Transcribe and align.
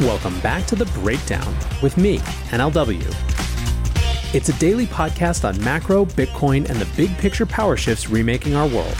Welcome 0.00 0.40
back 0.40 0.66
to 0.66 0.74
The 0.74 0.86
Breakdown 0.86 1.54
with 1.82 1.98
me, 1.98 2.18
NLW. 2.48 3.04
It's 4.34 4.48
a 4.48 4.58
daily 4.58 4.86
podcast 4.86 5.46
on 5.46 5.62
macro, 5.62 6.06
Bitcoin, 6.06 6.68
and 6.68 6.80
the 6.80 6.88
big 6.96 7.16
picture 7.18 7.44
power 7.44 7.76
shifts 7.76 8.08
remaking 8.08 8.54
our 8.54 8.66
world. 8.66 8.96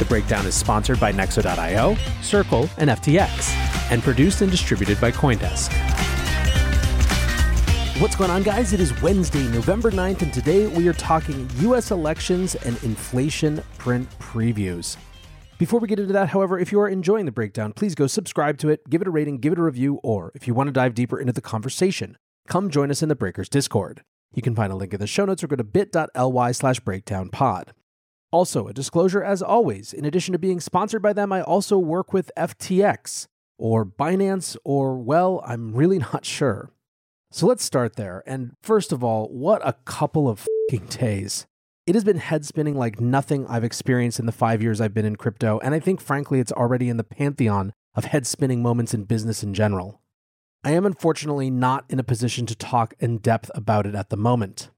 The 0.00 0.04
Breakdown 0.06 0.44
is 0.44 0.56
sponsored 0.56 0.98
by 0.98 1.12
Nexo.io, 1.12 1.96
Circle, 2.20 2.68
and 2.78 2.90
FTX, 2.90 3.52
and 3.92 4.02
produced 4.02 4.42
and 4.42 4.50
distributed 4.50 5.00
by 5.00 5.12
Coindesk. 5.12 5.72
What's 8.00 8.16
going 8.16 8.30
on, 8.30 8.42
guys? 8.42 8.72
It 8.72 8.80
is 8.80 9.00
Wednesday, 9.00 9.46
November 9.48 9.92
9th, 9.92 10.22
and 10.22 10.34
today 10.34 10.66
we 10.66 10.88
are 10.88 10.94
talking 10.94 11.48
US 11.60 11.92
elections 11.92 12.56
and 12.56 12.82
inflation 12.82 13.62
print 13.78 14.08
previews. 14.18 14.96
Before 15.58 15.80
we 15.80 15.88
get 15.88 15.98
into 15.98 16.12
that, 16.12 16.28
however, 16.28 16.56
if 16.56 16.70
you 16.70 16.78
are 16.78 16.88
enjoying 16.88 17.26
the 17.26 17.32
breakdown, 17.32 17.72
please 17.72 17.96
go 17.96 18.06
subscribe 18.06 18.58
to 18.58 18.68
it, 18.68 18.88
give 18.88 19.02
it 19.02 19.08
a 19.08 19.10
rating, 19.10 19.38
give 19.38 19.52
it 19.52 19.58
a 19.58 19.62
review, 19.62 19.98
or 20.04 20.30
if 20.36 20.46
you 20.46 20.54
want 20.54 20.68
to 20.68 20.72
dive 20.72 20.94
deeper 20.94 21.18
into 21.18 21.32
the 21.32 21.40
conversation, 21.40 22.16
come 22.46 22.70
join 22.70 22.92
us 22.92 23.02
in 23.02 23.08
the 23.08 23.16
Breakers 23.16 23.48
Discord. 23.48 24.04
You 24.32 24.40
can 24.40 24.54
find 24.54 24.72
a 24.72 24.76
link 24.76 24.94
in 24.94 25.00
the 25.00 25.08
show 25.08 25.24
notes 25.24 25.42
or 25.42 25.48
go 25.48 25.56
to 25.56 25.64
bit.ly 25.64 26.52
slash 26.52 26.78
breakdownpod. 26.80 27.70
Also, 28.30 28.68
a 28.68 28.72
disclosure 28.72 29.24
as 29.24 29.42
always, 29.42 29.92
in 29.92 30.04
addition 30.04 30.30
to 30.30 30.38
being 30.38 30.60
sponsored 30.60 31.02
by 31.02 31.12
them, 31.12 31.32
I 31.32 31.42
also 31.42 31.76
work 31.76 32.12
with 32.12 32.30
FTX 32.38 33.26
or 33.58 33.84
Binance 33.84 34.56
or, 34.64 34.96
well, 34.96 35.42
I'm 35.44 35.74
really 35.74 35.98
not 36.12 36.24
sure. 36.24 36.70
So 37.32 37.48
let's 37.48 37.64
start 37.64 37.96
there. 37.96 38.22
And 38.28 38.52
first 38.62 38.92
of 38.92 39.02
all, 39.02 39.26
what 39.26 39.60
a 39.66 39.72
couple 39.84 40.28
of 40.28 40.46
days. 40.88 41.48
It 41.88 41.94
has 41.94 42.04
been 42.04 42.18
head 42.18 42.44
spinning 42.44 42.76
like 42.76 43.00
nothing 43.00 43.46
I've 43.46 43.64
experienced 43.64 44.20
in 44.20 44.26
the 44.26 44.30
five 44.30 44.60
years 44.60 44.78
I've 44.78 44.92
been 44.92 45.06
in 45.06 45.16
crypto, 45.16 45.58
and 45.60 45.74
I 45.74 45.80
think 45.80 46.02
frankly 46.02 46.38
it's 46.38 46.52
already 46.52 46.90
in 46.90 46.98
the 46.98 47.02
pantheon 47.02 47.72
of 47.94 48.04
head 48.04 48.26
spinning 48.26 48.60
moments 48.60 48.92
in 48.92 49.04
business 49.04 49.42
in 49.42 49.54
general. 49.54 50.02
I 50.62 50.72
am 50.72 50.84
unfortunately 50.84 51.48
not 51.48 51.86
in 51.88 51.98
a 51.98 52.04
position 52.04 52.44
to 52.44 52.54
talk 52.54 52.92
in 53.00 53.16
depth 53.16 53.50
about 53.54 53.86
it 53.86 53.94
at 53.94 54.10
the 54.10 54.18
moment. 54.18 54.68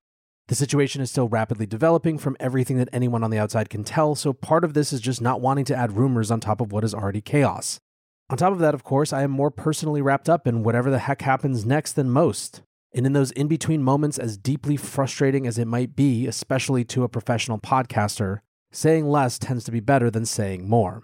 The 0.47 0.55
situation 0.55 1.03
is 1.03 1.11
still 1.11 1.29
rapidly 1.29 1.67
developing 1.67 2.17
from 2.17 2.37
everything 2.39 2.77
that 2.77 2.91
anyone 2.93 3.25
on 3.25 3.33
the 3.33 3.41
outside 3.41 3.71
can 3.71 3.83
tell, 3.83 4.15
so 4.15 4.33
part 4.33 4.63
of 4.63 4.75
this 4.75 4.93
is 4.93 5.01
just 5.01 5.21
not 5.21 5.41
wanting 5.41 5.65
to 5.65 5.77
add 5.77 5.97
rumors 5.97 6.31
on 6.31 6.39
top 6.39 6.61
of 6.61 6.71
what 6.71 6.85
is 6.85 6.95
already 6.95 7.21
chaos. 7.21 7.81
On 8.29 8.37
top 8.37 8.53
of 8.53 8.61
that, 8.61 8.73
of 8.73 8.85
course, 8.85 9.13
I 9.13 9.25
am 9.25 9.33
more 9.33 9.51
personally 9.51 10.01
wrapped 10.01 10.29
up 10.29 10.47
in 10.47 10.63
whatever 10.63 10.93
the 10.93 11.01
heck 11.01 11.23
happens 11.23 11.67
next 11.67 11.95
than 11.95 12.09
most. 12.09 12.63
And 12.93 13.07
in 13.07 13.13
those 13.13 13.31
in 13.33 13.47
between 13.49 13.83
moments, 13.83 14.19
as 14.19 14.37
deeply 14.37 14.77
frustrating 14.77 15.47
as 15.47 15.59
it 15.59 15.67
might 15.67 15.95
be, 15.95 16.27
especially 16.27 16.85
to 16.87 17.05
a 17.05 17.09
professional 17.09 17.59
podcaster, 17.59 18.41
saying 18.73 19.09
less 19.09 19.39
tends 19.39 19.65
to 19.65 19.71
be 19.71 19.81
better 19.81 20.11
than 20.11 20.27
saying 20.27 20.69
more. 20.69 21.03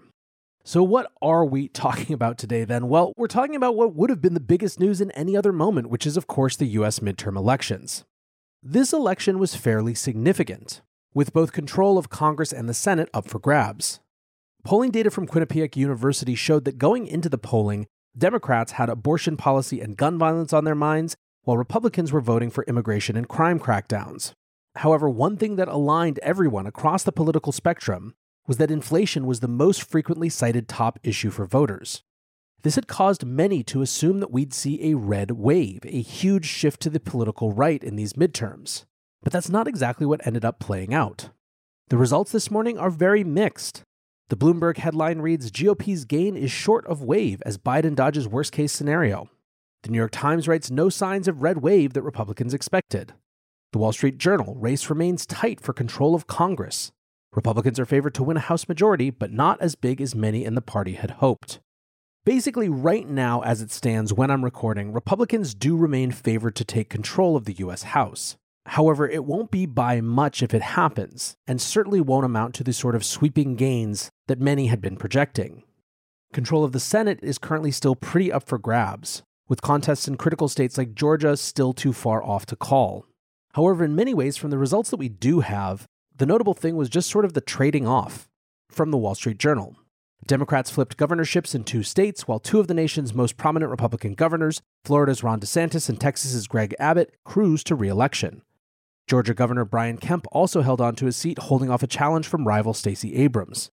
So, 0.63 0.83
what 0.83 1.11
are 1.21 1.45
we 1.45 1.67
talking 1.69 2.13
about 2.13 2.37
today 2.37 2.65
then? 2.65 2.89
Well, 2.89 3.13
we're 3.15 3.27
talking 3.27 3.55
about 3.55 3.75
what 3.75 3.95
would 3.95 4.09
have 4.09 4.21
been 4.21 4.33
the 4.33 4.39
biggest 4.39 4.79
news 4.79 4.99
in 4.99 5.11
any 5.11 5.37
other 5.37 5.53
moment, 5.53 5.89
which 5.89 6.05
is, 6.05 6.17
of 6.17 6.27
course, 6.27 6.57
the 6.57 6.67
US 6.67 6.99
midterm 6.99 7.37
elections. 7.37 8.03
This 8.61 8.91
election 8.91 9.39
was 9.39 9.55
fairly 9.55 9.95
significant, 9.95 10.81
with 11.13 11.31
both 11.31 11.53
control 11.53 11.97
of 11.97 12.09
Congress 12.09 12.51
and 12.51 12.67
the 12.67 12.73
Senate 12.73 13.09
up 13.13 13.29
for 13.29 13.39
grabs. 13.39 14.01
Polling 14.65 14.91
data 14.91 15.09
from 15.09 15.27
Quinnipiac 15.27 15.77
University 15.77 16.35
showed 16.35 16.65
that 16.65 16.77
going 16.77 17.07
into 17.07 17.29
the 17.29 17.37
polling, 17.37 17.87
Democrats 18.17 18.73
had 18.73 18.89
abortion 18.89 19.37
policy 19.37 19.79
and 19.79 19.95
gun 19.95 20.17
violence 20.17 20.51
on 20.51 20.65
their 20.65 20.75
minds, 20.75 21.15
while 21.47 21.57
Republicans 21.57 22.11
were 22.11 22.19
voting 22.19 22.49
for 22.49 22.65
immigration 22.65 23.15
and 23.15 23.29
crime 23.29 23.57
crackdowns. 23.57 24.33
However, 24.75 25.09
one 25.09 25.37
thing 25.37 25.55
that 25.55 25.69
aligned 25.69 26.19
everyone 26.19 26.67
across 26.67 27.03
the 27.03 27.11
political 27.13 27.53
spectrum 27.53 28.15
was 28.47 28.57
that 28.57 28.69
inflation 28.69 29.25
was 29.25 29.39
the 29.39 29.47
most 29.47 29.81
frequently 29.89 30.27
cited 30.27 30.67
top 30.67 30.99
issue 31.03 31.29
for 31.29 31.45
voters. 31.45 32.03
This 32.63 32.75
had 32.75 32.87
caused 32.89 33.25
many 33.25 33.63
to 33.63 33.81
assume 33.81 34.19
that 34.19 34.29
we'd 34.29 34.53
see 34.53 34.91
a 34.91 34.97
red 34.97 35.31
wave, 35.31 35.79
a 35.85 36.01
huge 36.01 36.45
shift 36.45 36.81
to 36.81 36.89
the 36.89 36.99
political 36.99 37.53
right 37.53 37.81
in 37.81 37.95
these 37.95 38.11
midterms. 38.11 38.83
But 39.23 39.31
that's 39.31 39.49
not 39.49 39.69
exactly 39.69 40.05
what 40.05 40.27
ended 40.27 40.43
up 40.43 40.59
playing 40.59 40.93
out. 40.93 41.29
The 41.87 41.97
results 41.97 42.33
this 42.33 42.51
morning 42.51 42.77
are 42.77 42.89
very 42.89 43.23
mixed. 43.23 43.83
The 44.27 44.35
Bloomberg 44.35 44.79
headline 44.79 45.19
reads 45.19 45.49
GOP's 45.49 46.03
gain 46.03 46.35
is 46.35 46.51
short 46.51 46.85
of 46.87 47.03
wave 47.03 47.41
as 47.45 47.57
Biden 47.57 47.95
dodges 47.95 48.27
worst 48.27 48.51
case 48.51 48.73
scenario. 48.73 49.29
The 49.87 49.93
New 49.93 49.99
York 49.99 50.11
Times 50.11 50.49
writes 50.49 50.69
no 50.69 50.89
signs 50.89 51.29
of 51.29 51.41
red 51.41 51.59
wave 51.59 51.93
that 51.93 52.01
Republicans 52.01 52.53
expected. 52.53 53.13
The 53.71 53.79
Wall 53.79 53.93
Street 53.93 54.17
Journal 54.17 54.53
race 54.55 54.89
remains 54.89 55.25
tight 55.25 55.61
for 55.61 55.71
control 55.71 56.13
of 56.13 56.27
Congress. 56.27 56.91
Republicans 57.33 57.79
are 57.79 57.85
favored 57.85 58.13
to 58.15 58.23
win 58.23 58.35
a 58.35 58.41
House 58.41 58.67
majority, 58.67 59.11
but 59.11 59.31
not 59.31 59.61
as 59.61 59.75
big 59.75 60.01
as 60.01 60.13
many 60.13 60.43
in 60.43 60.55
the 60.55 60.61
party 60.61 60.95
had 60.95 61.11
hoped. 61.11 61.61
Basically, 62.25 62.67
right 62.67 63.07
now, 63.07 63.39
as 63.43 63.61
it 63.61 63.71
stands 63.71 64.11
when 64.11 64.29
I'm 64.29 64.43
recording, 64.43 64.91
Republicans 64.91 65.55
do 65.55 65.77
remain 65.77 66.11
favored 66.11 66.57
to 66.57 66.65
take 66.65 66.89
control 66.89 67.37
of 67.37 67.45
the 67.45 67.53
U.S. 67.53 67.83
House. 67.83 68.35
However, 68.65 69.07
it 69.07 69.23
won't 69.23 69.51
be 69.51 69.65
by 69.65 70.01
much 70.01 70.43
if 70.43 70.53
it 70.53 70.63
happens, 70.63 71.37
and 71.47 71.61
certainly 71.61 72.01
won't 72.01 72.25
amount 72.25 72.55
to 72.55 72.65
the 72.65 72.73
sort 72.73 72.93
of 72.93 73.05
sweeping 73.05 73.55
gains 73.55 74.09
that 74.27 74.41
many 74.41 74.67
had 74.67 74.81
been 74.81 74.97
projecting. 74.97 75.63
Control 76.33 76.65
of 76.65 76.73
the 76.73 76.81
Senate 76.81 77.19
is 77.23 77.37
currently 77.37 77.71
still 77.71 77.95
pretty 77.95 78.33
up 78.33 78.43
for 78.43 78.57
grabs 78.57 79.23
with 79.47 79.61
contests 79.61 80.07
in 80.07 80.17
critical 80.17 80.47
states 80.47 80.77
like 80.77 80.93
Georgia 80.93 81.37
still 81.37 81.73
too 81.73 81.93
far 81.93 82.23
off 82.23 82.45
to 82.47 82.55
call. 82.55 83.05
However, 83.53 83.83
in 83.83 83.95
many 83.95 84.13
ways, 84.13 84.37
from 84.37 84.51
the 84.51 84.57
results 84.57 84.89
that 84.89 84.97
we 84.97 85.09
do 85.09 85.39
have, 85.39 85.87
the 86.15 86.25
notable 86.25 86.53
thing 86.53 86.75
was 86.75 86.89
just 86.89 87.09
sort 87.09 87.25
of 87.25 87.33
the 87.33 87.41
trading 87.41 87.87
off 87.87 88.27
from 88.69 88.91
the 88.91 88.97
Wall 88.97 89.15
Street 89.15 89.37
Journal. 89.37 89.75
Democrats 90.25 90.69
flipped 90.69 90.97
governorships 90.97 91.55
in 91.55 91.63
two 91.63 91.83
states, 91.83 92.27
while 92.27 92.39
two 92.39 92.59
of 92.59 92.67
the 92.67 92.73
nation's 92.73 93.13
most 93.13 93.37
prominent 93.37 93.71
Republican 93.71 94.13
governors, 94.13 94.61
Florida's 94.83 95.23
Ron 95.23 95.39
DeSantis 95.39 95.89
and 95.89 95.99
Texas's 95.99 96.47
Greg 96.47 96.75
Abbott, 96.79 97.15
cruised 97.23 97.67
to 97.67 97.75
re 97.75 97.87
election. 97.87 98.41
Georgia 99.07 99.33
Governor 99.33 99.63
Brian 99.63 99.97
Kemp 99.97 100.25
also 100.31 100.61
held 100.61 100.81
on 100.81 100.95
to 100.95 101.05
his 101.05 101.15
seat, 101.15 101.39
holding 101.39 101.69
off 101.69 101.81
a 101.81 101.87
challenge 101.87 102.27
from 102.27 102.47
rival 102.47 102.73
Stacey 102.73 103.15
Abrams. 103.15 103.69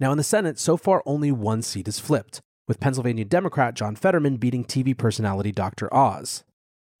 Now, 0.00 0.10
in 0.10 0.18
the 0.18 0.24
Senate, 0.24 0.58
so 0.58 0.76
far 0.76 1.02
only 1.06 1.30
one 1.30 1.62
seat 1.62 1.86
is 1.86 2.00
flipped 2.00 2.40
with 2.68 2.78
Pennsylvania 2.78 3.24
Democrat 3.24 3.74
John 3.74 3.96
Fetterman 3.96 4.36
beating 4.36 4.64
TV 4.64 4.96
personality 4.96 5.50
Dr. 5.50 5.92
Oz. 5.92 6.44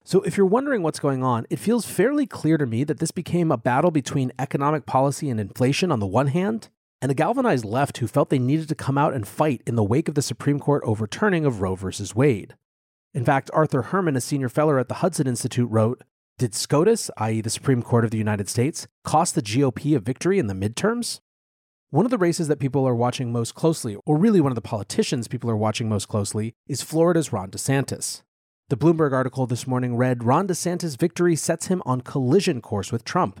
So, 0.04 0.22
if 0.22 0.38
you're 0.38 0.46
wondering 0.46 0.82
what's 0.82 0.98
going 0.98 1.22
on, 1.22 1.46
it 1.50 1.58
feels 1.58 1.84
fairly 1.84 2.26
clear 2.26 2.56
to 2.56 2.64
me 2.64 2.82
that 2.84 2.98
this 2.98 3.10
became 3.10 3.52
a 3.52 3.58
battle 3.58 3.90
between 3.90 4.32
economic 4.38 4.86
policy 4.86 5.28
and 5.28 5.38
inflation 5.38 5.92
on 5.92 6.00
the 6.00 6.06
one 6.06 6.28
hand, 6.28 6.70
and 7.02 7.12
a 7.12 7.14
galvanized 7.14 7.66
left 7.66 7.98
who 7.98 8.06
felt 8.06 8.30
they 8.30 8.38
needed 8.38 8.70
to 8.70 8.74
come 8.74 8.96
out 8.96 9.12
and 9.12 9.28
fight 9.28 9.62
in 9.66 9.76
the 9.76 9.84
wake 9.84 10.08
of 10.08 10.14
the 10.14 10.22
Supreme 10.22 10.58
Court 10.58 10.82
overturning 10.86 11.44
of 11.44 11.60
Roe 11.60 11.74
v. 11.74 11.90
Wade. 12.14 12.54
In 13.12 13.24
fact, 13.24 13.50
Arthur 13.52 13.82
Herman, 13.82 14.16
a 14.16 14.20
senior 14.22 14.48
fellow 14.48 14.78
at 14.78 14.88
the 14.88 14.94
Hudson 14.94 15.26
Institute, 15.26 15.70
wrote 15.70 16.02
Did 16.38 16.54
SCOTUS, 16.54 17.10
i.e., 17.18 17.42
the 17.42 17.50
Supreme 17.50 17.82
Court 17.82 18.06
of 18.06 18.10
the 18.10 18.18
United 18.18 18.48
States, 18.48 18.86
cost 19.04 19.34
the 19.34 19.42
GOP 19.42 19.94
a 19.94 20.00
victory 20.00 20.38
in 20.38 20.46
the 20.46 20.54
midterms? 20.54 21.20
One 21.90 22.04
of 22.04 22.10
the 22.10 22.18
races 22.18 22.48
that 22.48 22.58
people 22.58 22.86
are 22.86 22.94
watching 22.94 23.32
most 23.32 23.54
closely, 23.54 23.96
or 24.04 24.18
really 24.18 24.42
one 24.42 24.52
of 24.52 24.56
the 24.56 24.60
politicians 24.60 25.26
people 25.26 25.48
are 25.48 25.56
watching 25.56 25.88
most 25.88 26.06
closely, 26.06 26.52
is 26.66 26.82
Florida's 26.82 27.32
Ron 27.32 27.50
DeSantis. 27.50 28.20
The 28.68 28.76
Bloomberg 28.76 29.12
article 29.12 29.46
this 29.46 29.66
morning 29.66 29.96
read 29.96 30.22
Ron 30.22 30.46
DeSantis' 30.46 30.98
victory 30.98 31.34
sets 31.34 31.68
him 31.68 31.82
on 31.86 32.02
collision 32.02 32.60
course 32.60 32.92
with 32.92 33.04
Trump. 33.04 33.40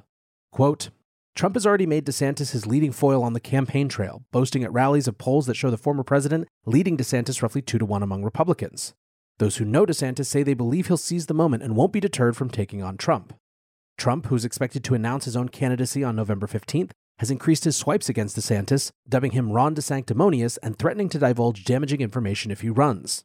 Quote, 0.50 0.88
Trump 1.34 1.56
has 1.56 1.66
already 1.66 1.84
made 1.84 2.06
DeSantis 2.06 2.52
his 2.52 2.66
leading 2.66 2.90
foil 2.90 3.22
on 3.22 3.34
the 3.34 3.38
campaign 3.38 3.86
trail, 3.86 4.24
boasting 4.32 4.64
at 4.64 4.72
rallies 4.72 5.06
of 5.06 5.18
polls 5.18 5.44
that 5.44 5.54
show 5.54 5.70
the 5.70 5.76
former 5.76 6.02
president 6.02 6.48
leading 6.64 6.96
DeSantis 6.96 7.42
roughly 7.42 7.60
2 7.60 7.76
to 7.76 7.84
1 7.84 8.02
among 8.02 8.24
Republicans. 8.24 8.94
Those 9.36 9.58
who 9.58 9.66
know 9.66 9.84
DeSantis 9.84 10.24
say 10.24 10.42
they 10.42 10.54
believe 10.54 10.86
he'll 10.86 10.96
seize 10.96 11.26
the 11.26 11.34
moment 11.34 11.62
and 11.62 11.76
won't 11.76 11.92
be 11.92 12.00
deterred 12.00 12.34
from 12.34 12.48
taking 12.48 12.82
on 12.82 12.96
Trump. 12.96 13.34
Trump, 13.98 14.28
who's 14.28 14.46
expected 14.46 14.82
to 14.84 14.94
announce 14.94 15.26
his 15.26 15.36
own 15.36 15.50
candidacy 15.50 16.02
on 16.02 16.16
November 16.16 16.46
15th, 16.46 16.92
has 17.18 17.30
increased 17.30 17.64
his 17.64 17.76
swipes 17.76 18.08
against 18.08 18.36
DeSantis, 18.36 18.90
dubbing 19.08 19.32
him 19.32 19.52
Ron 19.52 19.74
DeSanctimonious 19.74 20.58
and 20.62 20.78
threatening 20.78 21.08
to 21.10 21.18
divulge 21.18 21.64
damaging 21.64 22.00
information 22.00 22.50
if 22.50 22.60
he 22.60 22.70
runs. 22.70 23.24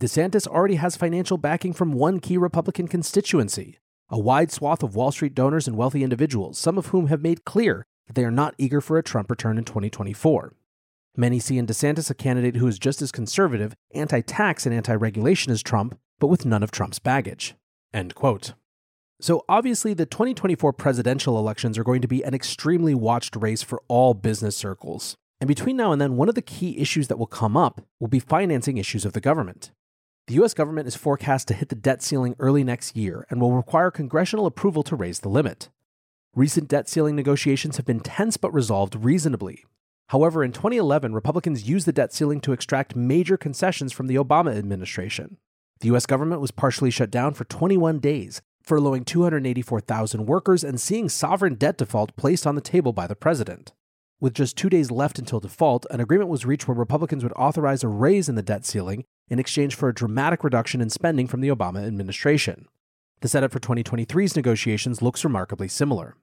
DeSantis 0.00 0.46
already 0.46 0.76
has 0.76 0.96
financial 0.96 1.38
backing 1.38 1.72
from 1.72 1.92
one 1.92 2.20
key 2.20 2.36
Republican 2.36 2.88
constituency, 2.88 3.78
a 4.08 4.18
wide 4.18 4.50
swath 4.50 4.82
of 4.82 4.94
Wall 4.94 5.12
Street 5.12 5.34
donors 5.34 5.66
and 5.66 5.76
wealthy 5.76 6.02
individuals, 6.02 6.58
some 6.58 6.78
of 6.78 6.86
whom 6.86 7.08
have 7.08 7.22
made 7.22 7.44
clear 7.44 7.84
that 8.06 8.14
they 8.14 8.24
are 8.24 8.30
not 8.30 8.54
eager 8.58 8.80
for 8.80 8.98
a 8.98 9.02
Trump 9.02 9.30
return 9.30 9.58
in 9.58 9.64
2024. 9.64 10.54
Many 11.16 11.38
see 11.40 11.58
in 11.58 11.66
DeSantis 11.66 12.10
a 12.10 12.14
candidate 12.14 12.56
who 12.56 12.66
is 12.66 12.78
just 12.78 13.02
as 13.02 13.12
conservative, 13.12 13.74
anti 13.94 14.22
tax, 14.22 14.64
and 14.66 14.74
anti 14.74 14.94
regulation 14.94 15.52
as 15.52 15.62
Trump, 15.62 15.98
but 16.18 16.28
with 16.28 16.46
none 16.46 16.62
of 16.62 16.70
Trump's 16.70 16.98
baggage. 16.98 17.54
End 17.92 18.14
quote. 18.14 18.54
So, 19.20 19.44
obviously, 19.48 19.94
the 19.94 20.06
2024 20.06 20.72
presidential 20.72 21.38
elections 21.38 21.78
are 21.78 21.84
going 21.84 22.02
to 22.02 22.08
be 22.08 22.22
an 22.22 22.34
extremely 22.34 22.94
watched 22.94 23.36
race 23.36 23.62
for 23.62 23.82
all 23.86 24.14
business 24.14 24.56
circles. 24.56 25.16
And 25.40 25.48
between 25.48 25.76
now 25.76 25.92
and 25.92 26.00
then, 26.00 26.16
one 26.16 26.28
of 26.28 26.34
the 26.34 26.42
key 26.42 26.78
issues 26.78 27.08
that 27.08 27.18
will 27.18 27.26
come 27.26 27.56
up 27.56 27.84
will 28.00 28.08
be 28.08 28.20
financing 28.20 28.78
issues 28.78 29.04
of 29.04 29.12
the 29.12 29.20
government. 29.20 29.72
The 30.28 30.34
US 30.34 30.54
government 30.54 30.86
is 30.86 30.94
forecast 30.94 31.48
to 31.48 31.54
hit 31.54 31.68
the 31.68 31.74
debt 31.74 32.00
ceiling 32.00 32.36
early 32.38 32.62
next 32.62 32.96
year 32.96 33.26
and 33.28 33.40
will 33.40 33.52
require 33.52 33.90
congressional 33.90 34.46
approval 34.46 34.84
to 34.84 34.94
raise 34.94 35.20
the 35.20 35.28
limit. 35.28 35.68
Recent 36.34 36.68
debt 36.68 36.88
ceiling 36.88 37.16
negotiations 37.16 37.76
have 37.76 37.86
been 37.86 38.00
tense 38.00 38.36
but 38.36 38.54
resolved 38.54 38.94
reasonably. 38.94 39.64
However, 40.10 40.44
in 40.44 40.52
2011, 40.52 41.12
Republicans 41.12 41.68
used 41.68 41.86
the 41.86 41.92
debt 41.92 42.12
ceiling 42.12 42.40
to 42.42 42.52
extract 42.52 42.94
major 42.94 43.36
concessions 43.36 43.92
from 43.92 44.06
the 44.06 44.14
Obama 44.14 44.56
administration. 44.56 45.38
The 45.80 45.88
US 45.94 46.06
government 46.06 46.40
was 46.40 46.52
partially 46.52 46.90
shut 46.90 47.10
down 47.10 47.34
for 47.34 47.44
21 47.44 47.98
days, 47.98 48.42
furloughing 48.64 49.04
284,000 49.04 50.26
workers 50.26 50.64
and 50.64 50.80
seeing 50.80 51.08
sovereign 51.08 51.54
debt 51.54 51.78
default 51.78 52.16
placed 52.16 52.46
on 52.46 52.54
the 52.54 52.60
table 52.60 52.92
by 52.92 53.06
the 53.06 53.16
president. 53.16 53.72
With 54.20 54.34
just 54.34 54.56
two 54.56 54.70
days 54.70 54.90
left 54.90 55.18
until 55.18 55.40
default, 55.40 55.84
an 55.90 56.00
agreement 56.00 56.30
was 56.30 56.46
reached 56.46 56.68
where 56.68 56.76
Republicans 56.76 57.24
would 57.24 57.32
authorize 57.32 57.82
a 57.82 57.88
raise 57.88 58.28
in 58.28 58.36
the 58.36 58.42
debt 58.42 58.64
ceiling 58.64 59.04
in 59.28 59.38
exchange 59.38 59.74
for 59.74 59.88
a 59.88 59.94
dramatic 59.94 60.44
reduction 60.44 60.80
in 60.80 60.90
spending 60.90 61.26
from 61.26 61.40
the 61.40 61.48
Obama 61.48 61.84
administration. 61.84 62.66
The 63.20 63.28
setup 63.28 63.52
for 63.52 63.60
2023's 63.60 64.36
negotiations 64.36 65.02
looks 65.02 65.24
remarkably 65.24 65.68
similar. 65.68 66.16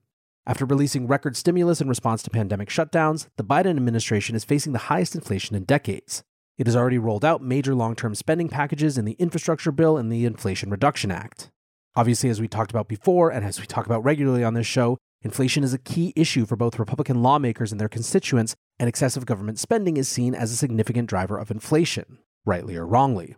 After 0.48 0.66
releasing 0.66 1.08
record 1.08 1.36
stimulus 1.36 1.82
in 1.82 1.90
response 1.90 2.24
to 2.24 2.30
pandemic 2.30 2.70
shutdowns, 2.70 3.28
the 3.38 3.44
Biden 3.44 3.76
administration 3.78 4.36
is 4.36 4.46
facing 4.46 4.74
the 4.74 4.80
highest 4.80 5.14
inflation 5.14 5.56
in 5.56 5.64
decades. 5.64 6.24
It 6.58 6.68
has 6.68 6.76
already 6.76 6.98
rolled 6.98 7.24
out 7.24 7.44
major 7.44 7.76
long 7.76 7.96
term 7.96 8.16
spending 8.16 8.50
packages 8.50 8.98
in 8.98 9.06
the 9.06 9.14
Infrastructure 9.14 9.72
Bill 9.72 9.98
and 9.98 10.12
the 10.12 10.26
Inflation 10.26 10.70
Reduction 10.70 11.12
Act. 11.12 11.52
Obviously, 12.00 12.30
as 12.30 12.40
we 12.40 12.48
talked 12.48 12.72
about 12.72 12.88
before, 12.88 13.30
and 13.30 13.46
as 13.46 13.60
we 13.60 13.66
talk 13.66 13.86
about 13.86 14.06
regularly 14.06 14.42
on 14.42 14.54
this 14.54 14.66
show, 14.66 14.98
inflation 15.22 15.66
is 15.66 15.74
a 15.74 15.78
key 15.78 16.14
issue 16.16 16.46
for 16.46 16.56
both 16.56 16.80
Republican 16.80 17.22
lawmakers 17.22 17.74
and 17.74 17.82
their 17.82 17.90
constituents, 17.90 18.56
and 18.80 18.88
excessive 18.88 19.26
government 19.26 19.60
spending 19.60 19.98
is 19.98 20.08
seen 20.08 20.34
as 20.34 20.50
a 20.50 20.56
significant 20.56 21.10
driver 21.10 21.38
of 21.38 21.52
inflation, 21.52 22.20
rightly 22.46 22.78
or 22.78 22.88
wrongly. 22.88 23.36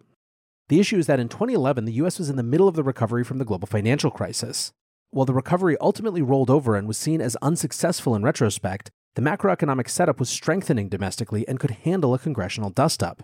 The 0.70 0.80
issue 0.80 1.00
is 1.00 1.08
that 1.08 1.20
in 1.20 1.28
2011, 1.28 1.86
the 1.86 1.94
US 1.94 2.20
was 2.20 2.30
in 2.30 2.36
the 2.36 2.44
middle 2.44 2.68
of 2.68 2.76
the 2.76 2.84
recovery 2.84 3.24
from 3.24 3.40
the 3.40 3.46
global 3.46 3.66
financial 3.66 4.12
crisis. 4.12 4.72
While 5.10 5.26
the 5.26 5.34
recovery 5.34 5.76
ultimately 5.82 6.22
rolled 6.22 6.52
over 6.52 6.76
and 6.76 6.88
was 6.88 7.00
seen 7.00 7.20
as 7.20 7.36
unsuccessful 7.42 8.14
in 8.14 8.22
retrospect, 8.22 8.92
the 9.16 9.24
macroeconomic 9.24 9.90
setup 9.90 10.20
was 10.20 10.30
strengthening 10.30 10.88
domestically 10.88 11.48
and 11.48 11.60
could 11.60 11.72
handle 11.72 12.14
a 12.14 12.20
congressional 12.20 12.70
dustup. 12.70 13.22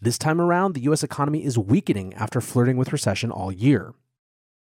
This 0.00 0.18
time 0.18 0.40
around, 0.40 0.74
the 0.74 0.82
US 0.90 1.04
economy 1.04 1.44
is 1.44 1.56
weakening 1.56 2.12
after 2.14 2.40
flirting 2.40 2.76
with 2.76 2.92
recession 2.92 3.30
all 3.30 3.52
year. 3.52 3.94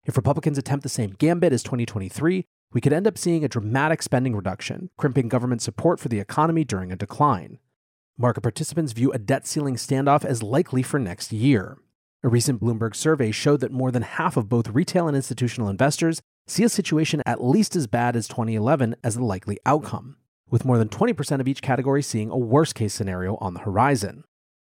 If 0.07 0.15
Republicans 0.15 0.57
attempt 0.57 0.83
the 0.83 0.89
same 0.89 1.11
gambit 1.19 1.51
as 1.51 1.61
2023, 1.63 2.45
we 2.71 2.81
could 2.81 2.93
end 2.93 3.07
up 3.07 3.17
seeing 3.17 3.43
a 3.43 3.49
dramatic 3.49 4.01
spending 4.01 4.37
reduction, 4.37 4.89
crimping 4.97 5.27
government 5.27 5.61
support 5.61 5.99
for 5.99 6.07
the 6.07 6.21
economy 6.21 6.63
during 6.63 6.93
a 6.93 6.95
decline. 6.95 7.59
Market 8.17 8.39
participants 8.39 8.93
view 8.93 9.11
a 9.11 9.19
debt 9.19 9.45
ceiling 9.45 9.75
standoff 9.75 10.23
as 10.23 10.41
likely 10.41 10.81
for 10.81 10.97
next 10.97 11.33
year. 11.33 11.77
A 12.23 12.29
recent 12.29 12.61
Bloomberg 12.61 12.95
survey 12.95 13.31
showed 13.31 13.59
that 13.59 13.73
more 13.73 13.91
than 13.91 14.01
half 14.01 14.37
of 14.37 14.47
both 14.47 14.69
retail 14.69 15.09
and 15.09 15.15
institutional 15.15 15.67
investors 15.67 16.21
see 16.47 16.63
a 16.63 16.69
situation 16.69 17.21
at 17.25 17.43
least 17.43 17.75
as 17.75 17.85
bad 17.85 18.15
as 18.15 18.29
2011 18.29 18.95
as 19.03 19.15
the 19.15 19.25
likely 19.25 19.59
outcome, 19.65 20.15
with 20.49 20.63
more 20.63 20.77
than 20.77 20.87
20% 20.87 21.41
of 21.41 21.49
each 21.49 21.61
category 21.61 22.01
seeing 22.01 22.31
a 22.31 22.37
worst 22.37 22.75
case 22.75 22.93
scenario 22.93 23.35
on 23.41 23.53
the 23.53 23.59
horizon. 23.59 24.23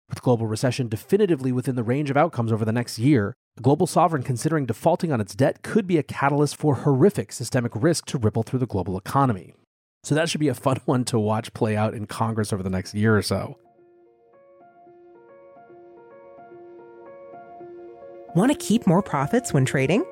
With 0.08 0.23
global 0.23 0.47
recession 0.47 0.88
definitively 0.88 1.50
within 1.50 1.75
the 1.75 1.82
range 1.82 2.11
of 2.11 2.17
outcomes 2.17 2.53
over 2.53 2.64
the 2.64 2.73
next 2.73 2.99
year, 2.99 3.35
a 3.58 3.61
global 3.61 3.87
sovereign 3.87 4.23
considering 4.23 4.67
defaulting 4.67 5.12
on 5.12 5.20
its 5.20 5.35
debt 5.35 5.62
could 5.62 5.87
be 5.87 5.99
a 5.99 6.03
catalyst 6.03 6.56
for 6.56 6.76
horrific 6.76 7.32
systemic 7.32 7.73
risk 7.75 8.06
to 8.06 8.19
ripple 8.19 8.43
through 8.43 8.61
the 8.61 8.67
global 8.67 8.97
economy. 8.97 9.55
So 10.05 10.14
that 10.14 10.29
should 10.29 10.41
be 10.41 10.49
a 10.49 10.55
fun 10.55 10.79
one 10.85 11.05
to 11.06 11.19
watch 11.19 11.53
play 11.55 11.76
out 11.76 11.94
in 11.94 12.06
Congress 12.06 12.53
over 12.53 12.62
the 12.62 12.70
next 12.70 12.94
year 12.94 13.17
or 13.17 13.23
so. 13.23 13.58
Want 18.37 18.52
to 18.52 18.59
keep 18.59 18.87
more 18.87 19.02
profits 19.02 19.52
when 19.52 19.64
trading? 19.64 20.05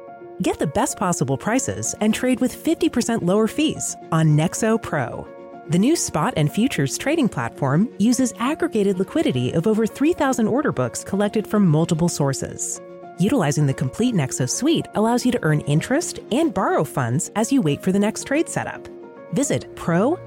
Get 0.42 0.58
the 0.58 0.66
best 0.66 0.96
possible 0.96 1.36
prices 1.36 1.94
and 2.00 2.12
trade 2.12 2.40
with 2.40 2.52
50% 2.52 3.22
lower 3.22 3.46
fees 3.46 3.94
on 4.10 4.36
Nexo 4.36 4.82
Pro. 4.82 5.28
The 5.68 5.78
new 5.78 5.96
spot 5.96 6.34
and 6.36 6.52
futures 6.52 6.98
trading 6.98 7.28
platform 7.28 7.88
uses 7.98 8.34
aggregated 8.38 8.98
liquidity 8.98 9.52
of 9.52 9.66
over 9.66 9.86
3,000 9.86 10.46
order 10.46 10.72
books 10.72 11.02
collected 11.02 11.46
from 11.46 11.66
multiple 11.66 12.08
sources 12.08 12.80
Utilizing 13.18 13.66
the 13.66 13.74
complete 13.74 14.14
Nexo 14.14 14.48
suite 14.48 14.86
allows 14.94 15.24
you 15.24 15.30
to 15.32 15.42
earn 15.42 15.60
interest 15.60 16.18
and 16.32 16.52
borrow 16.52 16.84
funds 16.84 17.30
as 17.36 17.52
you 17.52 17.62
wait 17.62 17.80
for 17.82 17.92
the 17.92 17.98
next 17.98 18.24
trade 18.24 18.48
setup. 18.48 18.88
Visit 19.32 19.74
pro.nexo.io. 19.76 20.20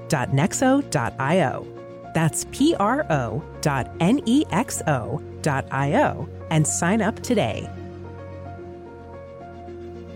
That's 2.14 2.46
P 2.50 2.74
R 2.80 3.06
O 3.10 3.42
dot 3.60 3.94
N 4.00 4.22
E 4.24 4.44
X 4.50 4.80
O 4.86 5.22
dot 5.42 5.66
I 5.70 5.94
O 6.02 6.26
and 6.50 6.66
sign 6.66 7.02
up 7.02 7.20
today. 7.20 7.68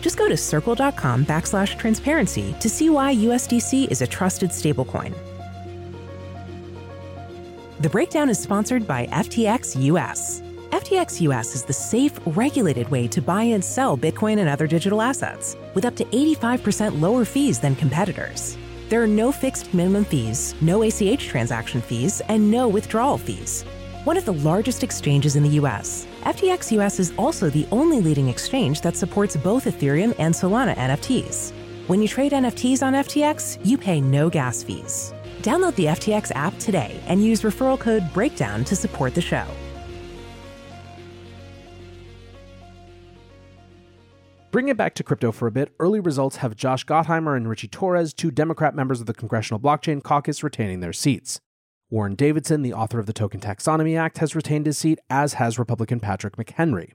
Just 0.00 0.16
go 0.16 0.28
to 0.28 0.36
circle.com 0.36 1.26
backslash 1.26 1.76
transparency 1.78 2.54
to 2.60 2.68
see 2.68 2.90
why 2.90 3.14
USDC 3.14 3.90
is 3.90 4.02
a 4.02 4.06
trusted 4.06 4.50
stablecoin. 4.50 5.14
The 7.80 7.88
breakdown 7.88 8.28
is 8.28 8.38
sponsored 8.38 8.86
by 8.86 9.06
FTX 9.06 9.82
US. 9.84 10.42
FTX 10.70 11.20
US 11.22 11.54
is 11.54 11.62
the 11.64 11.72
safe, 11.72 12.18
regulated 12.26 12.88
way 12.90 13.08
to 13.08 13.20
buy 13.20 13.42
and 13.42 13.64
sell 13.64 13.96
Bitcoin 13.96 14.38
and 14.38 14.48
other 14.48 14.66
digital 14.66 15.02
assets, 15.02 15.56
with 15.74 15.84
up 15.84 15.96
to 15.96 16.04
85% 16.04 17.00
lower 17.00 17.24
fees 17.24 17.58
than 17.58 17.74
competitors. 17.74 18.56
There 18.88 19.02
are 19.02 19.06
no 19.06 19.32
fixed 19.32 19.72
minimum 19.72 20.04
fees, 20.04 20.54
no 20.60 20.82
ACH 20.82 21.26
transaction 21.26 21.80
fees, 21.80 22.20
and 22.28 22.50
no 22.50 22.68
withdrawal 22.68 23.18
fees. 23.18 23.64
One 24.04 24.16
of 24.16 24.24
the 24.24 24.32
largest 24.32 24.82
exchanges 24.82 25.36
in 25.36 25.42
the 25.42 25.60
US, 25.60 26.06
FTX 26.22 26.72
US 26.72 26.98
is 26.98 27.12
also 27.18 27.50
the 27.50 27.66
only 27.70 28.00
leading 28.00 28.30
exchange 28.30 28.80
that 28.80 28.96
supports 28.96 29.36
both 29.36 29.66
Ethereum 29.66 30.14
and 30.18 30.34
Solana 30.34 30.74
NFTs. 30.76 31.52
When 31.86 32.00
you 32.00 32.08
trade 32.08 32.32
NFTs 32.32 32.82
on 32.82 32.94
FTX, 32.94 33.58
you 33.62 33.76
pay 33.76 34.00
no 34.00 34.30
gas 34.30 34.62
fees. 34.62 35.12
Download 35.42 35.74
the 35.74 35.84
FTX 35.84 36.34
app 36.34 36.58
today 36.58 36.98
and 37.08 37.22
use 37.22 37.42
referral 37.42 37.78
code 37.78 38.04
BREAKDOWN 38.14 38.64
to 38.64 38.74
support 38.74 39.14
the 39.14 39.20
show. 39.20 39.44
Bringing 44.50 44.70
it 44.70 44.78
back 44.78 44.94
to 44.94 45.02
crypto 45.02 45.30
for 45.30 45.46
a 45.46 45.52
bit, 45.52 45.74
early 45.78 46.00
results 46.00 46.36
have 46.36 46.56
Josh 46.56 46.86
Gottheimer 46.86 47.36
and 47.36 47.46
Richie 47.46 47.68
Torres, 47.68 48.14
two 48.14 48.30
Democrat 48.30 48.74
members 48.74 49.00
of 49.00 49.06
the 49.06 49.14
Congressional 49.14 49.60
Blockchain 49.60 50.02
Caucus, 50.02 50.42
retaining 50.42 50.80
their 50.80 50.94
seats. 50.94 51.42
Warren 51.90 52.14
Davidson, 52.14 52.62
the 52.62 52.72
author 52.72 53.00
of 53.00 53.06
the 53.06 53.12
Token 53.12 53.40
Taxonomy 53.40 53.98
Act, 53.98 54.18
has 54.18 54.36
retained 54.36 54.66
his 54.66 54.78
seat, 54.78 55.00
as 55.10 55.34
has 55.34 55.58
Republican 55.58 55.98
Patrick 55.98 56.36
McHenry. 56.36 56.92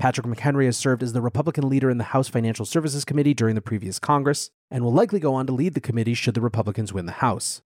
Patrick 0.00 0.26
McHenry 0.26 0.64
has 0.64 0.76
served 0.76 1.00
as 1.04 1.12
the 1.12 1.20
Republican 1.20 1.68
leader 1.68 1.88
in 1.88 1.98
the 1.98 2.04
House 2.04 2.26
Financial 2.26 2.66
Services 2.66 3.04
Committee 3.04 3.34
during 3.34 3.54
the 3.54 3.60
previous 3.60 4.00
Congress 4.00 4.50
and 4.68 4.82
will 4.82 4.92
likely 4.92 5.20
go 5.20 5.32
on 5.32 5.46
to 5.46 5.52
lead 5.52 5.74
the 5.74 5.80
committee 5.80 6.14
should 6.14 6.34
the 6.34 6.40
Republicans 6.40 6.92
win 6.92 7.06
the 7.06 7.12
House. 7.12 7.62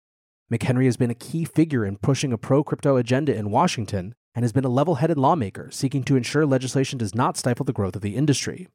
McHenry 0.52 0.86
has 0.86 0.96
been 0.96 1.12
a 1.12 1.14
key 1.14 1.44
figure 1.44 1.84
in 1.84 1.96
pushing 1.96 2.32
a 2.32 2.38
pro 2.38 2.64
crypto 2.64 2.96
agenda 2.96 3.32
in 3.32 3.52
Washington 3.52 4.16
and 4.34 4.42
has 4.42 4.52
been 4.52 4.64
a 4.64 4.68
level 4.68 4.96
headed 4.96 5.16
lawmaker 5.16 5.70
seeking 5.70 6.02
to 6.02 6.16
ensure 6.16 6.44
legislation 6.44 6.98
does 6.98 7.14
not 7.14 7.36
stifle 7.36 7.64
the 7.64 7.72
growth 7.72 7.94
of 7.94 8.02
the 8.02 8.16
industry. 8.16 8.66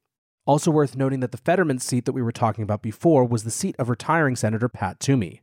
Also 0.46 0.70
worth 0.70 0.96
noting 0.96 1.20
that 1.20 1.32
the 1.32 1.38
Fetterman 1.38 1.78
seat 1.78 2.06
that 2.06 2.12
we 2.12 2.22
were 2.22 2.32
talking 2.32 2.64
about 2.64 2.80
before 2.80 3.26
was 3.26 3.44
the 3.44 3.50
seat 3.50 3.76
of 3.78 3.90
retiring 3.90 4.36
Senator 4.36 4.70
Pat 4.70 5.00
Toomey. 5.00 5.42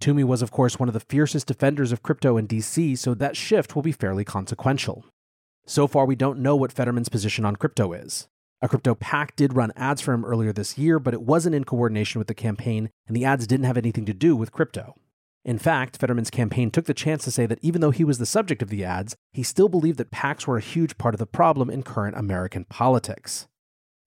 Toomey 0.00 0.24
was, 0.24 0.42
of 0.42 0.50
course, 0.50 0.78
one 0.78 0.88
of 0.88 0.92
the 0.92 1.00
fiercest 1.00 1.46
defenders 1.46 1.92
of 1.92 2.02
crypto 2.02 2.36
in 2.36 2.46
DC, 2.46 2.98
so 2.98 3.14
that 3.14 3.36
shift 3.36 3.74
will 3.74 3.82
be 3.82 3.92
fairly 3.92 4.24
consequential. 4.24 5.04
So 5.66 5.86
far, 5.86 6.04
we 6.04 6.16
don't 6.16 6.38
know 6.38 6.54
what 6.54 6.72
Fetterman's 6.72 7.08
position 7.08 7.44
on 7.44 7.56
crypto 7.56 7.92
is. 7.92 8.28
A 8.62 8.68
crypto 8.68 8.94
PAC 8.94 9.36
did 9.36 9.54
run 9.56 9.72
ads 9.76 10.00
for 10.00 10.12
him 10.12 10.24
earlier 10.24 10.52
this 10.52 10.78
year, 10.78 10.98
but 10.98 11.14
it 11.14 11.22
wasn't 11.22 11.54
in 11.54 11.64
coordination 11.64 12.18
with 12.18 12.28
the 12.28 12.34
campaign, 12.34 12.90
and 13.06 13.16
the 13.16 13.24
ads 13.24 13.46
didn't 13.46 13.66
have 13.66 13.76
anything 13.76 14.06
to 14.06 14.14
do 14.14 14.36
with 14.36 14.52
crypto. 14.52 14.94
In 15.44 15.58
fact, 15.58 15.96
Fetterman's 15.96 16.30
campaign 16.30 16.70
took 16.70 16.86
the 16.86 16.94
chance 16.94 17.22
to 17.24 17.30
say 17.30 17.46
that 17.46 17.60
even 17.62 17.80
though 17.80 17.90
he 17.90 18.04
was 18.04 18.18
the 18.18 18.26
subject 18.26 18.62
of 18.62 18.68
the 18.68 18.84
ads, 18.84 19.14
he 19.32 19.42
still 19.42 19.68
believed 19.68 19.98
that 19.98 20.10
PACs 20.10 20.46
were 20.46 20.56
a 20.56 20.62
huge 20.62 20.98
part 20.98 21.14
of 21.14 21.18
the 21.18 21.26
problem 21.26 21.70
in 21.70 21.82
current 21.82 22.16
American 22.16 22.64
politics. 22.64 23.46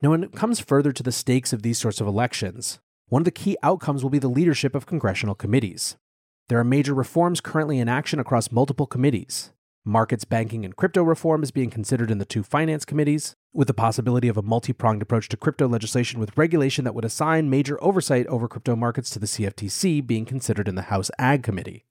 Now, 0.02 0.12
when 0.12 0.24
it 0.24 0.34
comes 0.34 0.60
further 0.60 0.92
to 0.92 1.04
the 1.04 1.12
stakes 1.12 1.54
of 1.54 1.62
these 1.62 1.78
sorts 1.78 2.02
of 2.02 2.08
elections, 2.08 2.80
one 3.10 3.22
of 3.22 3.26
the 3.26 3.32
key 3.32 3.58
outcomes 3.64 4.04
will 4.04 4.12
be 4.12 4.20
the 4.20 4.28
leadership 4.28 4.76
of 4.76 4.86
congressional 4.86 5.34
committees. 5.34 5.98
There 6.48 6.60
are 6.60 6.64
major 6.64 6.94
reforms 6.94 7.42
currently 7.42 7.80
in 7.80 7.90
action 7.90 8.20
across 8.20 8.52
multiple 8.52 8.86
committees. 8.86 9.52
Markets, 9.84 10.26
banking, 10.26 10.64
and 10.64 10.76
crypto 10.76 11.02
reform 11.02 11.42
is 11.42 11.50
being 11.50 11.72
considered 11.72 12.12
in 12.12 12.20
the 12.20 12.26
two 12.26 12.44
finance 12.44 12.86
committees, 12.86 13.34
with 13.52 13.68
the 13.68 13.74
possibility 13.74 14.28
of 14.28 14.38
a 14.38 14.44
multi 14.44 14.74
pronged 14.74 15.02
approach 15.02 15.28
to 15.30 15.38
crypto 15.38 15.68
legislation 15.68 16.20
with 16.20 16.38
regulation 16.38 16.84
that 16.86 16.94
would 16.94 17.06
assign 17.06 17.50
major 17.50 17.84
oversight 17.84 18.28
over 18.28 18.48
crypto 18.48 18.76
markets 18.76 19.10
to 19.10 19.20
the 19.20 19.26
CFTC 19.26 20.06
being 20.06 20.26
considered 20.26 20.68
in 20.68 20.76
the 20.76 20.84
House 20.84 21.10
Ag 21.18 21.42
Committee. 21.42 21.86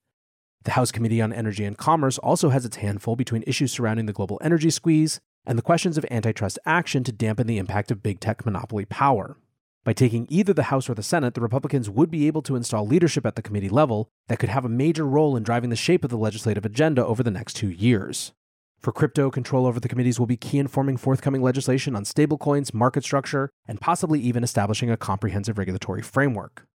The 0.63 0.73
House 0.73 0.93
Committee 0.93 1.21
on 1.21 1.33
Energy 1.33 1.65
and 1.65 1.77
Commerce 1.77 2.19
also 2.19 2.51
has 2.51 2.65
its 2.65 2.77
handful 2.77 3.17
between 3.17 3.43
issues 3.47 3.73
surrounding 3.73 4.07
the 4.07 4.13
global 4.13 4.39
energy 4.43 4.71
squeeze 4.71 5.19
and 5.45 5.59
the 5.59 5.63
questions 5.63 5.99
of 5.99 6.07
antitrust 6.11 6.61
action 6.65 7.03
to 7.05 7.11
dampen 7.11 7.49
the 7.49 7.59
impact 7.59 7.91
of 7.91 8.03
big 8.03 8.21
tech 8.21 8.45
monopoly 8.45 8.85
power. 8.85 9.37
By 9.85 9.93
taking 9.93 10.27
either 10.29 10.53
the 10.53 10.65
House 10.65 10.91
or 10.91 10.95
the 10.95 11.03
Senate, 11.03 11.35
the 11.35 11.41
Republicans 11.41 11.89
would 11.89 12.11
be 12.11 12.27
able 12.27 12.43
to 12.43 12.57
install 12.57 12.87
leadership 12.87 13.25
at 13.25 13.37
the 13.37 13.43
committee 13.43 13.69
level 13.69 14.11
that 14.29 14.39
could 14.39 14.49
have 14.49 14.65
a 14.65 14.69
major 14.69 15.07
role 15.07 15.37
in 15.37 15.43
driving 15.43 15.71
the 15.71 15.77
shape 15.77 16.05
of 16.05 16.11
the 16.11 16.19
legislative 16.19 16.67
agenda 16.67 17.05
over 17.05 17.23
the 17.23 17.31
next 17.31 17.55
two 17.55 17.71
years. 17.71 18.33
For 18.81 18.93
crypto, 18.93 19.31
control 19.31 19.67
over 19.67 19.81
the 19.81 19.89
committees 19.89 20.21
will 20.21 20.27
be 20.27 20.37
key 20.37 20.59
in 20.59 20.69
forming 20.69 20.97
forthcoming 20.97 21.43
legislation 21.43 21.97
on 21.97 22.05
stablecoins, 22.05 22.73
market 22.73 23.03
structure, 23.03 23.51
and 23.67 23.81
possibly 23.81 24.21
even 24.21 24.45
establishing 24.45 24.91
a 24.91 24.97
comprehensive 24.97 25.59
regulatory 25.59 26.03
framework. 26.03 26.67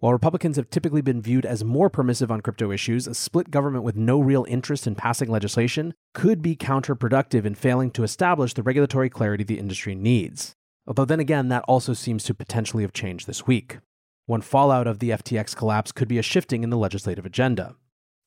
While 0.00 0.12
Republicans 0.12 0.56
have 0.56 0.70
typically 0.70 1.02
been 1.02 1.22
viewed 1.22 1.46
as 1.46 1.62
more 1.62 1.88
permissive 1.88 2.32
on 2.32 2.40
crypto 2.40 2.72
issues, 2.72 3.06
a 3.06 3.14
split 3.14 3.52
government 3.52 3.84
with 3.84 3.94
no 3.94 4.18
real 4.18 4.44
interest 4.48 4.88
in 4.88 4.96
passing 4.96 5.30
legislation 5.30 5.94
could 6.14 6.42
be 6.42 6.56
counterproductive 6.56 7.44
in 7.44 7.54
failing 7.54 7.92
to 7.92 8.02
establish 8.02 8.54
the 8.54 8.64
regulatory 8.64 9.08
clarity 9.08 9.44
the 9.44 9.60
industry 9.60 9.94
needs. 9.94 10.56
Although, 10.86 11.04
then 11.04 11.20
again, 11.20 11.48
that 11.48 11.64
also 11.68 11.92
seems 11.92 12.24
to 12.24 12.34
potentially 12.34 12.82
have 12.82 12.92
changed 12.92 13.26
this 13.26 13.46
week. 13.46 13.78
One 14.26 14.40
fallout 14.40 14.86
of 14.86 14.98
the 14.98 15.10
FTX 15.10 15.54
collapse 15.54 15.92
could 15.92 16.08
be 16.08 16.18
a 16.18 16.22
shifting 16.22 16.62
in 16.62 16.70
the 16.70 16.76
legislative 16.76 17.26
agenda. 17.26 17.76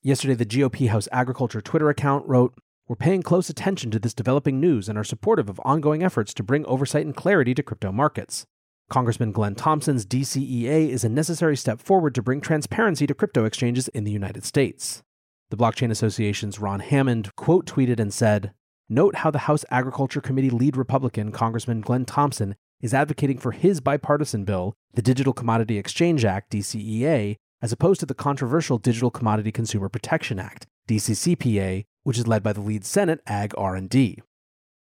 Yesterday, 0.02 0.34
the 0.34 0.46
GOP 0.46 0.88
House 0.88 1.08
Agriculture 1.12 1.60
Twitter 1.60 1.90
account 1.90 2.26
wrote, 2.26 2.54
We're 2.86 2.96
paying 2.96 3.22
close 3.22 3.50
attention 3.50 3.90
to 3.90 3.98
this 3.98 4.14
developing 4.14 4.60
news 4.60 4.88
and 4.88 4.96
are 4.96 5.04
supportive 5.04 5.48
of 5.48 5.60
ongoing 5.64 6.02
efforts 6.02 6.32
to 6.34 6.42
bring 6.42 6.64
oversight 6.66 7.04
and 7.04 7.16
clarity 7.16 7.54
to 7.54 7.62
crypto 7.62 7.92
markets. 7.92 8.46
Congressman 8.88 9.32
Glenn 9.32 9.56
Thompson's 9.56 10.06
DCEA 10.06 10.90
is 10.90 11.02
a 11.02 11.08
necessary 11.08 11.56
step 11.56 11.80
forward 11.80 12.14
to 12.14 12.22
bring 12.22 12.40
transparency 12.40 13.06
to 13.06 13.14
crypto 13.14 13.44
exchanges 13.44 13.88
in 13.88 14.04
the 14.04 14.12
United 14.12 14.44
States. 14.44 15.02
The 15.50 15.56
Blockchain 15.56 15.90
Association's 15.90 16.60
Ron 16.60 16.80
Hammond 16.80 17.34
quote 17.34 17.66
tweeted 17.66 17.98
and 17.98 18.14
said, 18.14 18.52
Note 18.88 19.16
how 19.16 19.32
the 19.32 19.40
House 19.40 19.64
Agriculture 19.68 20.20
Committee 20.20 20.50
lead 20.50 20.76
Republican, 20.76 21.32
Congressman 21.32 21.80
Glenn 21.80 22.04
Thompson, 22.04 22.54
is 22.80 22.94
advocating 22.94 23.36
for 23.36 23.50
his 23.50 23.80
bipartisan 23.80 24.44
bill, 24.44 24.74
the 24.94 25.02
Digital 25.02 25.32
Commodity 25.32 25.76
Exchange 25.76 26.24
Act, 26.24 26.52
DCEA, 26.52 27.36
as 27.60 27.72
opposed 27.72 27.98
to 27.98 28.06
the 28.06 28.14
controversial 28.14 28.78
Digital 28.78 29.10
Commodity 29.10 29.50
Consumer 29.50 29.88
Protection 29.88 30.38
Act, 30.38 30.68
DCCPA, 30.88 31.84
which 32.04 32.16
is 32.16 32.28
led 32.28 32.44
by 32.44 32.52
the 32.52 32.60
lead 32.60 32.84
Senate 32.84 33.20
Ag 33.26 33.54
R&D. 33.58 34.22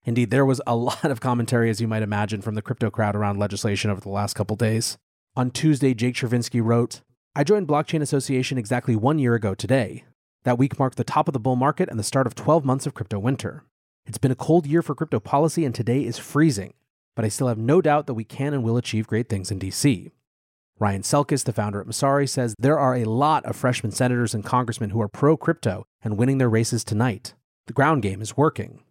Indeed, 0.05 0.31
there 0.31 0.45
was 0.45 0.61
a 0.67 0.77
lot 0.77 1.05
of 1.07 1.21
commentary, 1.21 1.71
as 1.71 1.81
you 1.81 1.89
might 1.89 2.03
imagine, 2.03 2.43
from 2.43 2.57
the 2.57 2.63
crypto 2.63 2.91
crowd 2.91 3.17
around 3.17 3.39
legislation 3.39 3.91
over 3.91 4.03
the 4.03 4.11
last 4.11 4.35
couple 4.35 4.55
days. 4.55 4.99
On 5.35 5.51
Tuesday, 5.51 5.95
Jake 5.95 6.17
Chervinsky 6.17 6.63
wrote, 6.63 7.01
I 7.35 7.43
joined 7.43 7.69
Blockchain 7.69 8.03
Association 8.03 8.59
exactly 8.59 8.97
one 8.97 9.19
year 9.19 9.35
ago 9.35 9.55
today. 9.55 10.05
That 10.43 10.59
week 10.59 10.79
marked 10.79 10.99
the 10.99 11.05
top 11.05 11.27
of 11.27 11.33
the 11.33 11.41
bull 11.41 11.57
market 11.57 11.89
and 11.89 11.99
the 11.99 12.05
start 12.05 12.27
of 12.27 12.35
12 12.35 12.67
months 12.67 12.87
of 12.87 12.93
crypto 12.93 13.19
winter. 13.19 13.65
It's 14.07 14.19
been 14.19 14.31
a 14.31 14.37
cold 14.37 14.67
year 14.67 14.83
for 14.83 14.95
crypto 14.95 15.19
policy, 15.19 15.65
and 15.65 15.75
today 15.75 16.05
is 16.05 16.19
freezing, 16.19 16.75
but 17.17 17.25
I 17.25 17.29
still 17.29 17.49
have 17.49 17.57
no 17.57 17.81
doubt 17.81 18.07
that 18.07 18.15
we 18.15 18.25
can 18.25 18.53
and 18.53 18.63
will 18.63 18.77
achieve 18.77 19.07
great 19.07 19.31
things 19.31 19.51
in 19.51 19.59
DC. 19.59 20.11
Ryan 20.79 21.03
Selkis, 21.03 21.45
the 21.45 21.55
founder 21.55 21.81
at 21.81 21.87
Messari, 21.87 22.29
says 22.29 22.55
there 22.59 22.79
are 22.79 22.97
a 22.97 23.05
lot 23.05 23.47
of 23.47 23.57
freshman 23.57 23.93
senators 23.93 24.35
and 24.35 24.45
congressmen 24.45 24.91
who 24.91 25.01
are 25.01 25.09
pro 25.09 25.37
crypto 25.37 25.87
and 26.03 26.19
winning 26.19 26.37
their 26.37 26.51
races 26.51 26.85
tonight. 26.85 27.35
The 27.67 27.73
ground 27.73 28.03
game 28.03 28.21
is 28.21 28.37
working. 28.37 28.83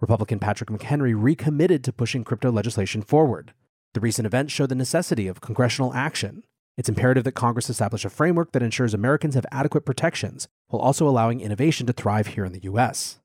Republican 0.00 0.40
Patrick 0.40 0.68
McHenry 0.68 1.14
recommitted 1.16 1.82
to 1.84 1.92
pushing 1.92 2.22
crypto 2.22 2.52
legislation 2.52 3.00
forward. 3.00 3.54
The 3.94 4.00
recent 4.00 4.26
events 4.26 4.52
show 4.52 4.66
the 4.66 4.74
necessity 4.74 5.26
of 5.26 5.40
congressional 5.40 5.94
action. 5.94 6.42
It's 6.76 6.88
imperative 6.90 7.24
that 7.24 7.32
Congress 7.32 7.70
establish 7.70 8.04
a 8.04 8.10
framework 8.10 8.52
that 8.52 8.62
ensures 8.62 8.92
Americans 8.92 9.36
have 9.36 9.46
adequate 9.50 9.86
protections 9.86 10.48
while 10.68 10.82
also 10.82 11.08
allowing 11.08 11.40
innovation 11.40 11.86
to 11.86 11.94
thrive 11.94 12.26
here 12.26 12.44
in 12.44 12.52
the 12.52 12.64
U.S. 12.64 13.20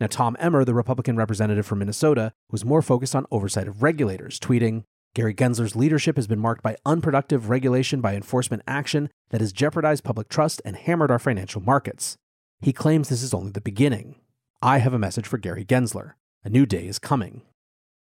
Now, 0.00 0.06
Tom 0.06 0.36
Emmer, 0.38 0.64
the 0.64 0.74
Republican 0.74 1.16
representative 1.16 1.66
from 1.66 1.80
Minnesota, 1.80 2.32
was 2.50 2.64
more 2.64 2.82
focused 2.82 3.16
on 3.16 3.26
oversight 3.30 3.66
of 3.66 3.82
regulators, 3.82 4.38
tweeting, 4.38 4.84
Gary 5.14 5.34
Gensler's 5.34 5.74
leadership 5.74 6.16
has 6.16 6.26
been 6.26 6.38
marked 6.38 6.62
by 6.62 6.76
unproductive 6.86 7.48
regulation 7.48 8.00
by 8.00 8.14
enforcement 8.14 8.62
action 8.68 9.10
that 9.30 9.40
has 9.40 9.52
jeopardized 9.52 10.04
public 10.04 10.28
trust 10.28 10.62
and 10.64 10.76
hammered 10.76 11.10
our 11.10 11.18
financial 11.18 11.60
markets. 11.60 12.16
He 12.60 12.72
claims 12.72 13.08
this 13.08 13.22
is 13.22 13.34
only 13.34 13.50
the 13.50 13.60
beginning. 13.60 14.16
I 14.62 14.78
have 14.78 14.92
a 14.92 14.98
message 14.98 15.26
for 15.26 15.38
Gary 15.38 15.64
Gensler. 15.64 16.12
A 16.44 16.48
new 16.48 16.66
day 16.66 16.86
is 16.86 16.98
coming. 16.98 17.42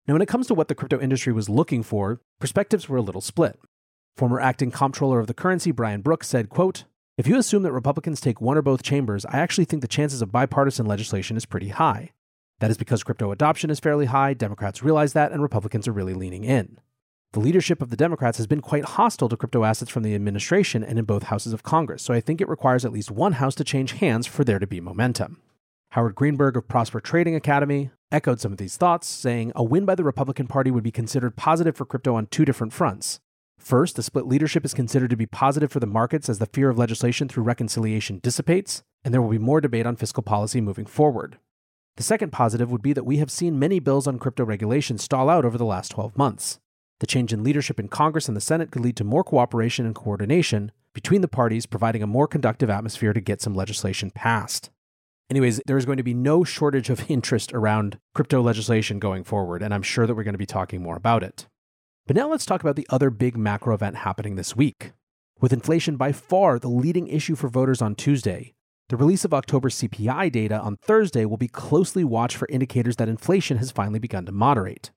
Now, 0.06 0.14
when 0.14 0.22
it 0.22 0.28
comes 0.28 0.46
to 0.48 0.54
what 0.54 0.68
the 0.68 0.74
crypto 0.74 1.00
industry 1.00 1.32
was 1.32 1.48
looking 1.48 1.82
for, 1.82 2.20
perspectives 2.40 2.88
were 2.88 2.98
a 2.98 3.02
little 3.02 3.20
split. 3.20 3.58
Former 4.16 4.40
acting 4.40 4.70
comptroller 4.70 5.18
of 5.18 5.26
the 5.26 5.34
currency, 5.34 5.70
Brian 5.70 6.02
Brooks, 6.02 6.28
said, 6.28 6.48
quote, 6.48 6.84
if 7.22 7.28
you 7.28 7.38
assume 7.38 7.62
that 7.62 7.70
Republicans 7.70 8.20
take 8.20 8.40
one 8.40 8.58
or 8.58 8.62
both 8.62 8.82
chambers, 8.82 9.24
I 9.26 9.38
actually 9.38 9.66
think 9.66 9.80
the 9.80 9.86
chances 9.86 10.22
of 10.22 10.32
bipartisan 10.32 10.86
legislation 10.86 11.36
is 11.36 11.46
pretty 11.46 11.68
high. 11.68 12.10
That 12.58 12.72
is 12.72 12.76
because 12.76 13.04
crypto 13.04 13.30
adoption 13.30 13.70
is 13.70 13.78
fairly 13.78 14.06
high, 14.06 14.34
Democrats 14.34 14.82
realize 14.82 15.12
that, 15.12 15.30
and 15.30 15.40
Republicans 15.40 15.86
are 15.86 15.92
really 15.92 16.14
leaning 16.14 16.42
in. 16.42 16.80
The 17.30 17.38
leadership 17.38 17.80
of 17.80 17.90
the 17.90 17.96
Democrats 17.96 18.38
has 18.38 18.48
been 18.48 18.60
quite 18.60 18.84
hostile 18.84 19.28
to 19.28 19.36
crypto 19.36 19.62
assets 19.62 19.88
from 19.88 20.02
the 20.02 20.16
administration 20.16 20.82
and 20.82 20.98
in 20.98 21.04
both 21.04 21.22
houses 21.22 21.52
of 21.52 21.62
Congress, 21.62 22.02
so 22.02 22.12
I 22.12 22.20
think 22.20 22.40
it 22.40 22.48
requires 22.48 22.84
at 22.84 22.90
least 22.92 23.12
one 23.12 23.34
house 23.34 23.54
to 23.54 23.62
change 23.62 23.92
hands 23.92 24.26
for 24.26 24.42
there 24.42 24.58
to 24.58 24.66
be 24.66 24.80
momentum. 24.80 25.40
Howard 25.90 26.16
Greenberg 26.16 26.56
of 26.56 26.66
Prosper 26.66 26.98
Trading 26.98 27.36
Academy 27.36 27.92
echoed 28.10 28.40
some 28.40 28.50
of 28.50 28.58
these 28.58 28.76
thoughts, 28.76 29.06
saying 29.06 29.52
a 29.54 29.62
win 29.62 29.84
by 29.84 29.94
the 29.94 30.02
Republican 30.02 30.48
Party 30.48 30.72
would 30.72 30.82
be 30.82 30.90
considered 30.90 31.36
positive 31.36 31.76
for 31.76 31.84
crypto 31.84 32.16
on 32.16 32.26
two 32.26 32.44
different 32.44 32.72
fronts. 32.72 33.20
First, 33.62 33.95
the 33.95 34.02
split 34.02 34.26
leadership 34.26 34.64
is 34.64 34.75
considered 34.75 35.11
to 35.11 35.16
be 35.16 35.25
positive 35.25 35.71
for 35.71 35.78
the 35.78 35.87
markets 35.87 36.28
as 36.28 36.40
the 36.40 36.47
fear 36.47 36.69
of 36.69 36.78
legislation 36.78 37.28
through 37.28 37.45
reconciliation 37.45 38.19
dissipates, 38.21 38.83
and 39.04 39.14
there 39.14 39.23
will 39.23 39.31
be 39.31 39.38
more 39.38 39.61
debate 39.61 39.87
on 39.87 39.95
fiscal 39.95 40.23
policy 40.23 40.61
moving 40.61 40.85
forward. 40.85 41.38
The 41.97 42.02
second 42.02 42.33
positive 42.33 42.73
would 42.73 42.83
be 42.83 42.92
that 42.92 43.07
we 43.07 43.19
have 43.19 43.31
seen 43.31 43.61
many 43.61 43.78
bills 43.78 44.09
on 44.09 44.19
crypto 44.19 44.45
regulation 44.45 44.99
stall 44.99 45.31
out 45.31 45.45
over 45.45 45.57
the 45.57 45.64
last 45.64 45.90
12 45.90 46.19
months. 46.19 46.59
The 46.99 47.07
change 47.07 47.33
in 47.33 47.45
leadership 47.45 47.78
in 47.78 47.87
Congress 47.87 48.26
and 48.26 48.37
the 48.37 48.40
Senate 48.40 48.73
could 48.73 48.83
lead 48.83 48.97
to 48.97 49.04
more 49.04 49.23
cooperation 49.23 49.87
and 49.87 49.95
coordination 49.95 50.73
between 50.92 51.21
the 51.21 51.28
parties, 51.28 51.64
providing 51.64 52.02
a 52.02 52.07
more 52.07 52.26
conductive 52.26 52.69
atmosphere 52.69 53.12
to 53.12 53.21
get 53.21 53.40
some 53.40 53.54
legislation 53.54 54.11
passed. 54.11 54.71
Anyways, 55.31 55.61
there 55.66 55.78
is 55.78 55.87
going 55.87 55.99
to 55.99 56.02
be 56.02 56.14
no 56.14 56.42
shortage 56.42 56.90
of 56.90 57.04
interest 57.09 57.52
around 57.52 58.00
crypto 58.12 58.42
legislation 58.42 58.99
going 58.99 59.23
forward, 59.23 59.62
and 59.62 59.73
I'm 59.73 59.83
sure 59.83 60.07
that 60.09 60.16
we're 60.16 60.25
going 60.25 60.35
to 60.35 60.38
be 60.38 60.47
talking 60.47 60.83
more 60.83 60.97
about 60.97 61.23
it. 61.23 61.47
But 62.06 62.16
now 62.16 62.28
let's 62.28 62.44
talk 62.44 62.61
about 62.61 62.75
the 62.75 62.87
other 62.90 63.11
big 63.11 63.37
macro 63.37 63.75
event 63.75 63.97
happening 63.97 64.35
this 64.35 64.56
week. 64.56 64.92
With 65.40 65.52
inflation 65.52 65.97
by 65.97 66.11
far 66.11 66.59
the 66.59 66.68
leading 66.68 67.06
issue 67.06 67.37
for 67.37 67.49
voters 67.49 67.80
on 67.80 67.94
Tuesday, 67.94 68.54
the 68.88 68.97
release 68.97 69.25
of 69.25 69.32
October 69.32 69.68
CPI 69.68 70.32
data 70.32 70.59
on 70.61 70.76
Thursday 70.78 71.25
will 71.25 71.37
be 71.37 71.47
closely 71.47 72.02
watched 72.02 72.37
for 72.37 72.49
indicators 72.49 72.97
that 72.97 73.09
inflation 73.09 73.59
has 73.59 73.71
finally 73.71 74.00
begun 74.00 74.26
to 74.26 74.32
moderate. 74.32 74.90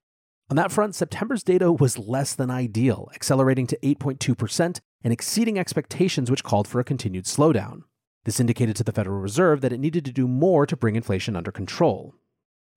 On 0.49 0.55
that 0.57 0.71
front, 0.71 0.95
September's 0.95 1.43
data 1.43 1.71
was 1.71 1.99
less 1.99 2.33
than 2.33 2.49
ideal, 2.49 3.09
accelerating 3.13 3.67
to 3.67 3.77
8.2% 3.83 4.79
and 5.03 5.13
exceeding 5.13 5.59
expectations, 5.59 6.31
which 6.31 6.43
called 6.43 6.67
for 6.67 6.79
a 6.79 6.83
continued 6.83 7.25
slowdown. 7.25 7.83
This 8.25 8.39
indicated 8.39 8.75
to 8.77 8.83
the 8.83 8.91
Federal 8.91 9.19
Reserve 9.19 9.61
that 9.61 9.73
it 9.73 9.79
needed 9.79 10.05
to 10.05 10.11
do 10.11 10.27
more 10.27 10.65
to 10.65 10.75
bring 10.75 10.95
inflation 10.95 11.35
under 11.35 11.51
control. 11.51 12.15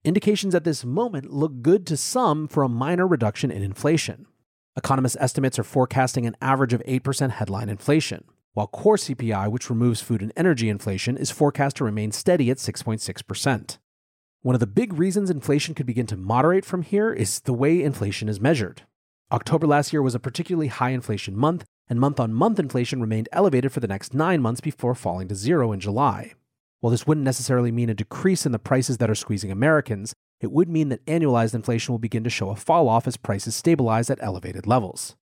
Indications 0.04 0.54
at 0.54 0.62
this 0.62 0.84
moment 0.84 1.32
look 1.32 1.60
good 1.60 1.84
to 1.86 1.96
some 1.96 2.46
for 2.46 2.62
a 2.62 2.68
minor 2.68 3.06
reduction 3.06 3.50
in 3.50 3.62
inflation. 3.62 4.26
Economist 4.76 5.16
estimates 5.18 5.58
are 5.58 5.64
forecasting 5.64 6.24
an 6.24 6.36
average 6.40 6.72
of 6.72 6.82
8% 6.84 7.30
headline 7.30 7.68
inflation, 7.68 8.24
while 8.54 8.68
core 8.68 8.96
CPI, 8.96 9.50
which 9.50 9.68
removes 9.68 10.00
food 10.00 10.22
and 10.22 10.32
energy 10.36 10.68
inflation, 10.68 11.16
is 11.16 11.32
forecast 11.32 11.76
to 11.76 11.84
remain 11.84 12.12
steady 12.12 12.48
at 12.48 12.58
6.6%. 12.58 13.78
One 14.42 14.54
of 14.54 14.60
the 14.60 14.68
big 14.68 14.96
reasons 14.96 15.30
inflation 15.30 15.74
could 15.74 15.86
begin 15.86 16.06
to 16.06 16.16
moderate 16.16 16.64
from 16.64 16.82
here 16.82 17.12
is 17.12 17.40
the 17.40 17.52
way 17.52 17.82
inflation 17.82 18.28
is 18.28 18.40
measured. 18.40 18.82
October 19.32 19.66
last 19.66 19.92
year 19.92 20.00
was 20.00 20.14
a 20.14 20.20
particularly 20.20 20.68
high 20.68 20.90
inflation 20.90 21.36
month, 21.36 21.64
and 21.88 21.98
month 21.98 22.20
on 22.20 22.32
month 22.32 22.60
inflation 22.60 23.00
remained 23.00 23.28
elevated 23.32 23.72
for 23.72 23.80
the 23.80 23.88
next 23.88 24.14
nine 24.14 24.40
months 24.40 24.60
before 24.60 24.94
falling 24.94 25.26
to 25.26 25.34
zero 25.34 25.72
in 25.72 25.80
July. 25.80 26.34
While 26.80 26.90
this 26.92 27.06
wouldn't 27.06 27.24
necessarily 27.24 27.72
mean 27.72 27.90
a 27.90 27.94
decrease 27.94 28.46
in 28.46 28.52
the 28.52 28.58
prices 28.58 28.98
that 28.98 29.10
are 29.10 29.14
squeezing 29.14 29.50
Americans, 29.50 30.14
it 30.40 30.52
would 30.52 30.68
mean 30.68 30.90
that 30.90 31.04
annualized 31.06 31.54
inflation 31.54 31.92
will 31.92 31.98
begin 31.98 32.22
to 32.24 32.30
show 32.30 32.50
a 32.50 32.56
fall 32.56 32.88
off 32.88 33.06
as 33.06 33.16
prices 33.16 33.56
stabilize 33.56 34.10
at 34.10 34.22
elevated 34.22 34.66
levels. 34.66 35.16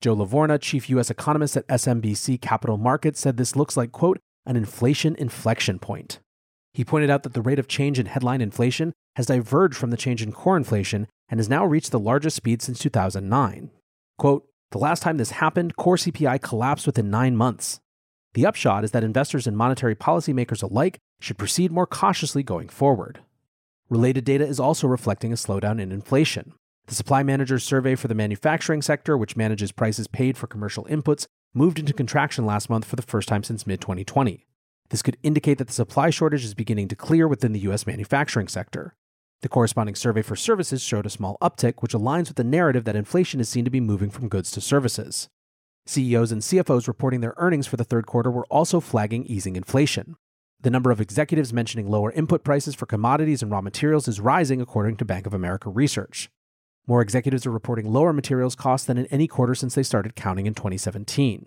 Joe 0.00 0.16
Lavorgna, 0.16 0.60
chief 0.60 0.88
U.S. 0.90 1.10
economist 1.10 1.56
at 1.56 1.66
SMBC 1.66 2.40
Capital 2.40 2.78
Markets, 2.78 3.20
said 3.20 3.36
this 3.36 3.56
looks 3.56 3.76
like, 3.76 3.92
quote, 3.92 4.18
an 4.46 4.56
inflation 4.56 5.14
inflection 5.16 5.78
point. 5.78 6.20
He 6.72 6.84
pointed 6.84 7.10
out 7.10 7.24
that 7.24 7.34
the 7.34 7.42
rate 7.42 7.58
of 7.58 7.68
change 7.68 7.98
in 7.98 8.06
headline 8.06 8.40
inflation 8.40 8.92
has 9.16 9.26
diverged 9.26 9.76
from 9.76 9.90
the 9.90 9.96
change 9.96 10.22
in 10.22 10.32
core 10.32 10.56
inflation 10.56 11.08
and 11.28 11.40
has 11.40 11.48
now 11.48 11.66
reached 11.66 11.90
the 11.90 11.98
largest 11.98 12.36
speed 12.36 12.62
since 12.62 12.78
2009. 12.78 13.70
Quote, 14.16 14.46
the 14.70 14.78
last 14.78 15.02
time 15.02 15.16
this 15.16 15.32
happened, 15.32 15.76
core 15.76 15.96
CPI 15.96 16.40
collapsed 16.40 16.86
within 16.86 17.10
nine 17.10 17.36
months. 17.36 17.80
The 18.34 18.46
upshot 18.46 18.84
is 18.84 18.92
that 18.92 19.02
investors 19.02 19.46
and 19.46 19.56
monetary 19.56 19.96
policymakers 19.96 20.62
alike 20.62 20.98
should 21.20 21.38
proceed 21.38 21.72
more 21.72 21.86
cautiously 21.86 22.42
going 22.42 22.68
forward. 22.68 23.20
Related 23.88 24.24
data 24.24 24.46
is 24.46 24.60
also 24.60 24.86
reflecting 24.86 25.32
a 25.32 25.36
slowdown 25.36 25.80
in 25.80 25.90
inflation. 25.90 26.52
The 26.86 26.94
Supply 26.94 27.24
Manager's 27.24 27.64
survey 27.64 27.96
for 27.96 28.06
the 28.06 28.14
manufacturing 28.14 28.82
sector, 28.82 29.18
which 29.18 29.36
manages 29.36 29.72
prices 29.72 30.06
paid 30.06 30.38
for 30.38 30.46
commercial 30.46 30.84
inputs, 30.84 31.26
moved 31.54 31.80
into 31.80 31.92
contraction 31.92 32.46
last 32.46 32.70
month 32.70 32.84
for 32.84 32.96
the 32.96 33.02
first 33.02 33.28
time 33.28 33.42
since 33.42 33.66
mid 33.66 33.80
2020. 33.80 34.46
This 34.90 35.02
could 35.02 35.16
indicate 35.22 35.58
that 35.58 35.66
the 35.66 35.72
supply 35.72 36.10
shortage 36.10 36.44
is 36.44 36.54
beginning 36.54 36.88
to 36.88 36.96
clear 36.96 37.26
within 37.26 37.52
the 37.52 37.60
U.S. 37.60 37.86
manufacturing 37.86 38.48
sector. 38.48 38.94
The 39.42 39.48
corresponding 39.48 39.94
survey 39.94 40.22
for 40.22 40.36
services 40.36 40.82
showed 40.82 41.06
a 41.06 41.10
small 41.10 41.36
uptick, 41.40 41.74
which 41.80 41.94
aligns 41.94 42.28
with 42.28 42.36
the 42.36 42.44
narrative 42.44 42.84
that 42.84 42.96
inflation 42.96 43.40
is 43.40 43.48
seen 43.48 43.64
to 43.64 43.70
be 43.70 43.80
moving 43.80 44.10
from 44.10 44.28
goods 44.28 44.50
to 44.52 44.60
services. 44.60 45.28
CEOs 45.90 46.30
and 46.30 46.40
CFOs 46.40 46.86
reporting 46.86 47.20
their 47.20 47.34
earnings 47.36 47.66
for 47.66 47.76
the 47.76 47.84
third 47.84 48.06
quarter 48.06 48.30
were 48.30 48.46
also 48.46 48.78
flagging 48.78 49.24
easing 49.26 49.56
inflation. 49.56 50.14
The 50.60 50.70
number 50.70 50.92
of 50.92 51.00
executives 51.00 51.52
mentioning 51.52 51.88
lower 51.88 52.12
input 52.12 52.44
prices 52.44 52.76
for 52.76 52.86
commodities 52.86 53.42
and 53.42 53.50
raw 53.50 53.60
materials 53.60 54.06
is 54.06 54.20
rising, 54.20 54.60
according 54.60 54.98
to 54.98 55.04
Bank 55.04 55.26
of 55.26 55.34
America 55.34 55.68
research. 55.68 56.30
More 56.86 57.02
executives 57.02 57.44
are 57.44 57.50
reporting 57.50 57.90
lower 57.90 58.12
materials 58.12 58.54
costs 58.54 58.86
than 58.86 58.98
in 58.98 59.06
any 59.06 59.26
quarter 59.26 59.54
since 59.54 59.74
they 59.74 59.82
started 59.82 60.14
counting 60.14 60.46
in 60.46 60.54
2017. 60.54 61.46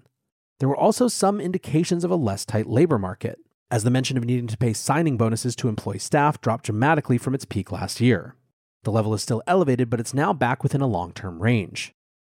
There 0.59 0.67
were 0.67 0.77
also 0.77 1.07
some 1.07 1.39
indications 1.39 2.03
of 2.03 2.11
a 2.11 2.15
less 2.15 2.43
tight 2.45 2.67
labor 2.67 2.99
market, 2.99 3.39
as 3.71 3.85
the 3.85 3.91
mention 3.91 4.17
of 4.17 4.25
needing 4.25 4.47
to 4.47 4.57
pay 4.57 4.73
signing 4.73 5.15
bonuses 5.15 5.55
to 5.57 5.69
employ 5.69 5.97
staff 5.97 6.41
dropped 6.41 6.65
dramatically 6.65 7.17
from 7.17 7.33
its 7.33 7.45
peak 7.45 7.71
last 7.71 8.01
year. 8.01 8.35
The 8.83 8.91
level 8.91 9.13
is 9.13 9.21
still 9.21 9.41
elevated, 9.47 9.89
but 9.89 10.01
it's 10.01 10.13
now 10.13 10.33
back 10.33 10.63
within 10.63 10.81
a 10.81 10.87
long 10.87 11.13
term 11.13 11.41
range. 11.41 11.93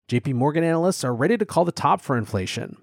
JP 0.10 0.34
Morgan 0.34 0.64
analysts 0.64 1.04
are 1.04 1.14
ready 1.14 1.38
to 1.38 1.46
call 1.46 1.66
the 1.66 1.72
top 1.72 2.02
for 2.02 2.18
inflation. 2.18 2.78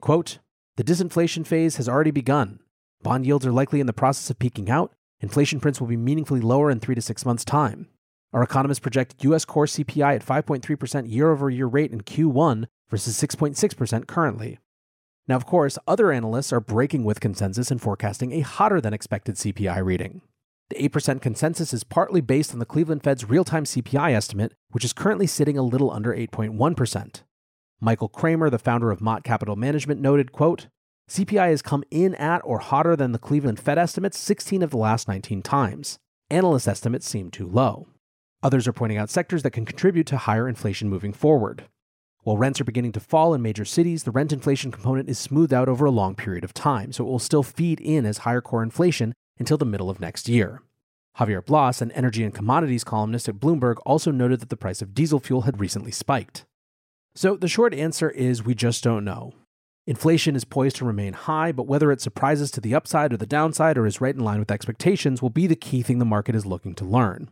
Quote, 0.00 0.38
the 0.76 0.82
disinflation 0.82 1.46
phase 1.46 1.76
has 1.76 1.88
already 1.88 2.10
begun. 2.10 2.58
Bond 3.04 3.24
yields 3.24 3.46
are 3.46 3.52
likely 3.52 3.78
in 3.78 3.86
the 3.86 3.92
process 3.92 4.30
of 4.30 4.40
peaking 4.40 4.68
out. 4.68 4.92
Inflation 5.20 5.60
prints 5.60 5.80
will 5.80 5.86
be 5.86 5.96
meaningfully 5.96 6.40
lower 6.40 6.72
in 6.72 6.80
three 6.80 6.96
to 6.96 7.00
six 7.00 7.24
months' 7.24 7.44
time. 7.44 7.86
Our 8.32 8.42
economists 8.42 8.80
project 8.80 9.22
U.S. 9.22 9.44
core 9.44 9.66
CPI 9.66 10.16
at 10.16 10.26
5.3% 10.26 11.08
year 11.08 11.30
over 11.30 11.48
year 11.48 11.66
rate 11.66 11.92
in 11.92 12.00
Q1 12.00 12.64
versus 12.90 13.16
6.6% 13.16 14.08
currently. 14.08 14.58
Now, 15.28 15.36
of 15.36 15.46
course, 15.46 15.78
other 15.86 16.10
analysts 16.10 16.52
are 16.52 16.58
breaking 16.58 17.04
with 17.04 17.20
consensus 17.20 17.70
and 17.70 17.80
forecasting 17.80 18.32
a 18.32 18.40
hotter 18.40 18.80
than 18.80 18.92
expected 18.92 19.36
CPI 19.36 19.84
reading. 19.84 20.22
The 20.72 20.88
8% 20.88 21.20
consensus 21.20 21.74
is 21.74 21.84
partly 21.84 22.22
based 22.22 22.54
on 22.54 22.58
the 22.58 22.64
Cleveland 22.64 23.02
Fed's 23.02 23.28
real 23.28 23.44
time 23.44 23.64
CPI 23.64 24.14
estimate, 24.14 24.54
which 24.70 24.86
is 24.86 24.94
currently 24.94 25.26
sitting 25.26 25.58
a 25.58 25.62
little 25.62 25.90
under 25.90 26.14
8.1%. 26.14 27.22
Michael 27.78 28.08
Kramer, 28.08 28.48
the 28.48 28.58
founder 28.58 28.90
of 28.90 29.02
Mott 29.02 29.22
Capital 29.22 29.54
Management, 29.54 30.00
noted, 30.00 30.32
quote, 30.32 30.68
CPI 31.10 31.50
has 31.50 31.60
come 31.60 31.84
in 31.90 32.14
at 32.14 32.40
or 32.42 32.58
hotter 32.60 32.96
than 32.96 33.12
the 33.12 33.18
Cleveland 33.18 33.60
Fed 33.60 33.76
estimates 33.76 34.16
16 34.18 34.62
of 34.62 34.70
the 34.70 34.78
last 34.78 35.08
19 35.08 35.42
times. 35.42 35.98
Analyst 36.30 36.66
estimates 36.66 37.06
seem 37.06 37.30
too 37.30 37.46
low. 37.46 37.86
Others 38.42 38.66
are 38.66 38.72
pointing 38.72 38.96
out 38.96 39.10
sectors 39.10 39.42
that 39.42 39.50
can 39.50 39.66
contribute 39.66 40.06
to 40.06 40.16
higher 40.16 40.48
inflation 40.48 40.88
moving 40.88 41.12
forward. 41.12 41.64
While 42.22 42.38
rents 42.38 42.62
are 42.62 42.64
beginning 42.64 42.92
to 42.92 43.00
fall 43.00 43.34
in 43.34 43.42
major 43.42 43.66
cities, 43.66 44.04
the 44.04 44.10
rent 44.10 44.32
inflation 44.32 44.70
component 44.70 45.10
is 45.10 45.18
smoothed 45.18 45.52
out 45.52 45.68
over 45.68 45.84
a 45.84 45.90
long 45.90 46.14
period 46.14 46.44
of 46.44 46.54
time, 46.54 46.92
so 46.92 47.04
it 47.04 47.10
will 47.10 47.18
still 47.18 47.42
feed 47.42 47.78
in 47.78 48.06
as 48.06 48.18
higher 48.18 48.40
core 48.40 48.62
inflation 48.62 49.12
until 49.38 49.56
the 49.56 49.64
middle 49.64 49.90
of 49.90 50.00
next 50.00 50.28
year. 50.28 50.62
Javier 51.18 51.44
Blas, 51.44 51.82
an 51.82 51.92
energy 51.92 52.24
and 52.24 52.34
commodities 52.34 52.84
columnist 52.84 53.28
at 53.28 53.36
Bloomberg, 53.36 53.76
also 53.84 54.10
noted 54.10 54.40
that 54.40 54.48
the 54.48 54.56
price 54.56 54.80
of 54.80 54.94
diesel 54.94 55.20
fuel 55.20 55.42
had 55.42 55.60
recently 55.60 55.90
spiked. 55.90 56.46
So 57.14 57.36
the 57.36 57.48
short 57.48 57.74
answer 57.74 58.10
is 58.10 58.44
we 58.44 58.54
just 58.54 58.82
don't 58.82 59.04
know. 59.04 59.34
Inflation 59.86 60.36
is 60.36 60.44
poised 60.44 60.76
to 60.76 60.84
remain 60.84 61.12
high, 61.12 61.52
but 61.52 61.66
whether 61.66 61.90
it 61.90 62.00
surprises 62.00 62.50
to 62.52 62.60
the 62.60 62.74
upside 62.74 63.12
or 63.12 63.16
the 63.16 63.26
downside 63.26 63.76
or 63.76 63.84
is 63.84 64.00
right 64.00 64.14
in 64.14 64.22
line 64.22 64.38
with 64.38 64.50
expectations 64.50 65.20
will 65.20 65.30
be 65.30 65.46
the 65.46 65.56
key 65.56 65.82
thing 65.82 65.98
the 65.98 66.04
market 66.04 66.34
is 66.34 66.46
looking 66.46 66.74
to 66.76 66.84
learn. 66.84 67.28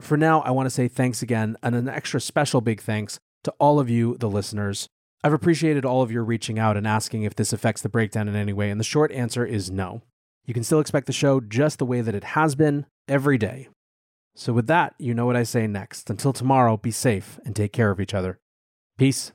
For 0.00 0.16
now, 0.16 0.40
I 0.40 0.50
want 0.50 0.66
to 0.66 0.70
say 0.70 0.88
thanks 0.88 1.22
again 1.22 1.56
and 1.62 1.74
an 1.74 1.88
extra 1.88 2.20
special 2.20 2.60
big 2.60 2.80
thanks 2.80 3.20
to 3.44 3.52
all 3.58 3.78
of 3.78 3.90
you, 3.90 4.16
the 4.18 4.30
listeners. 4.30 4.88
I've 5.22 5.32
appreciated 5.32 5.84
all 5.84 6.02
of 6.02 6.10
your 6.10 6.24
reaching 6.24 6.58
out 6.58 6.76
and 6.76 6.86
asking 6.86 7.22
if 7.22 7.36
this 7.36 7.52
affects 7.52 7.82
the 7.82 7.88
breakdown 7.88 8.28
in 8.28 8.34
any 8.34 8.52
way, 8.52 8.70
and 8.70 8.80
the 8.80 8.84
short 8.84 9.12
answer 9.12 9.44
is 9.46 9.70
no. 9.70 10.02
You 10.44 10.54
can 10.54 10.64
still 10.64 10.80
expect 10.80 11.06
the 11.06 11.12
show 11.12 11.40
just 11.40 11.78
the 11.78 11.86
way 11.86 12.00
that 12.00 12.14
it 12.14 12.24
has 12.24 12.54
been 12.54 12.86
every 13.08 13.38
day. 13.38 13.68
So, 14.36 14.52
with 14.52 14.66
that, 14.66 14.94
you 14.98 15.14
know 15.14 15.26
what 15.26 15.36
I 15.36 15.44
say 15.44 15.66
next. 15.66 16.10
Until 16.10 16.32
tomorrow, 16.32 16.76
be 16.76 16.90
safe 16.90 17.38
and 17.44 17.54
take 17.54 17.72
care 17.72 17.90
of 17.90 18.00
each 18.00 18.14
other. 18.14 18.40
Peace. 18.98 19.32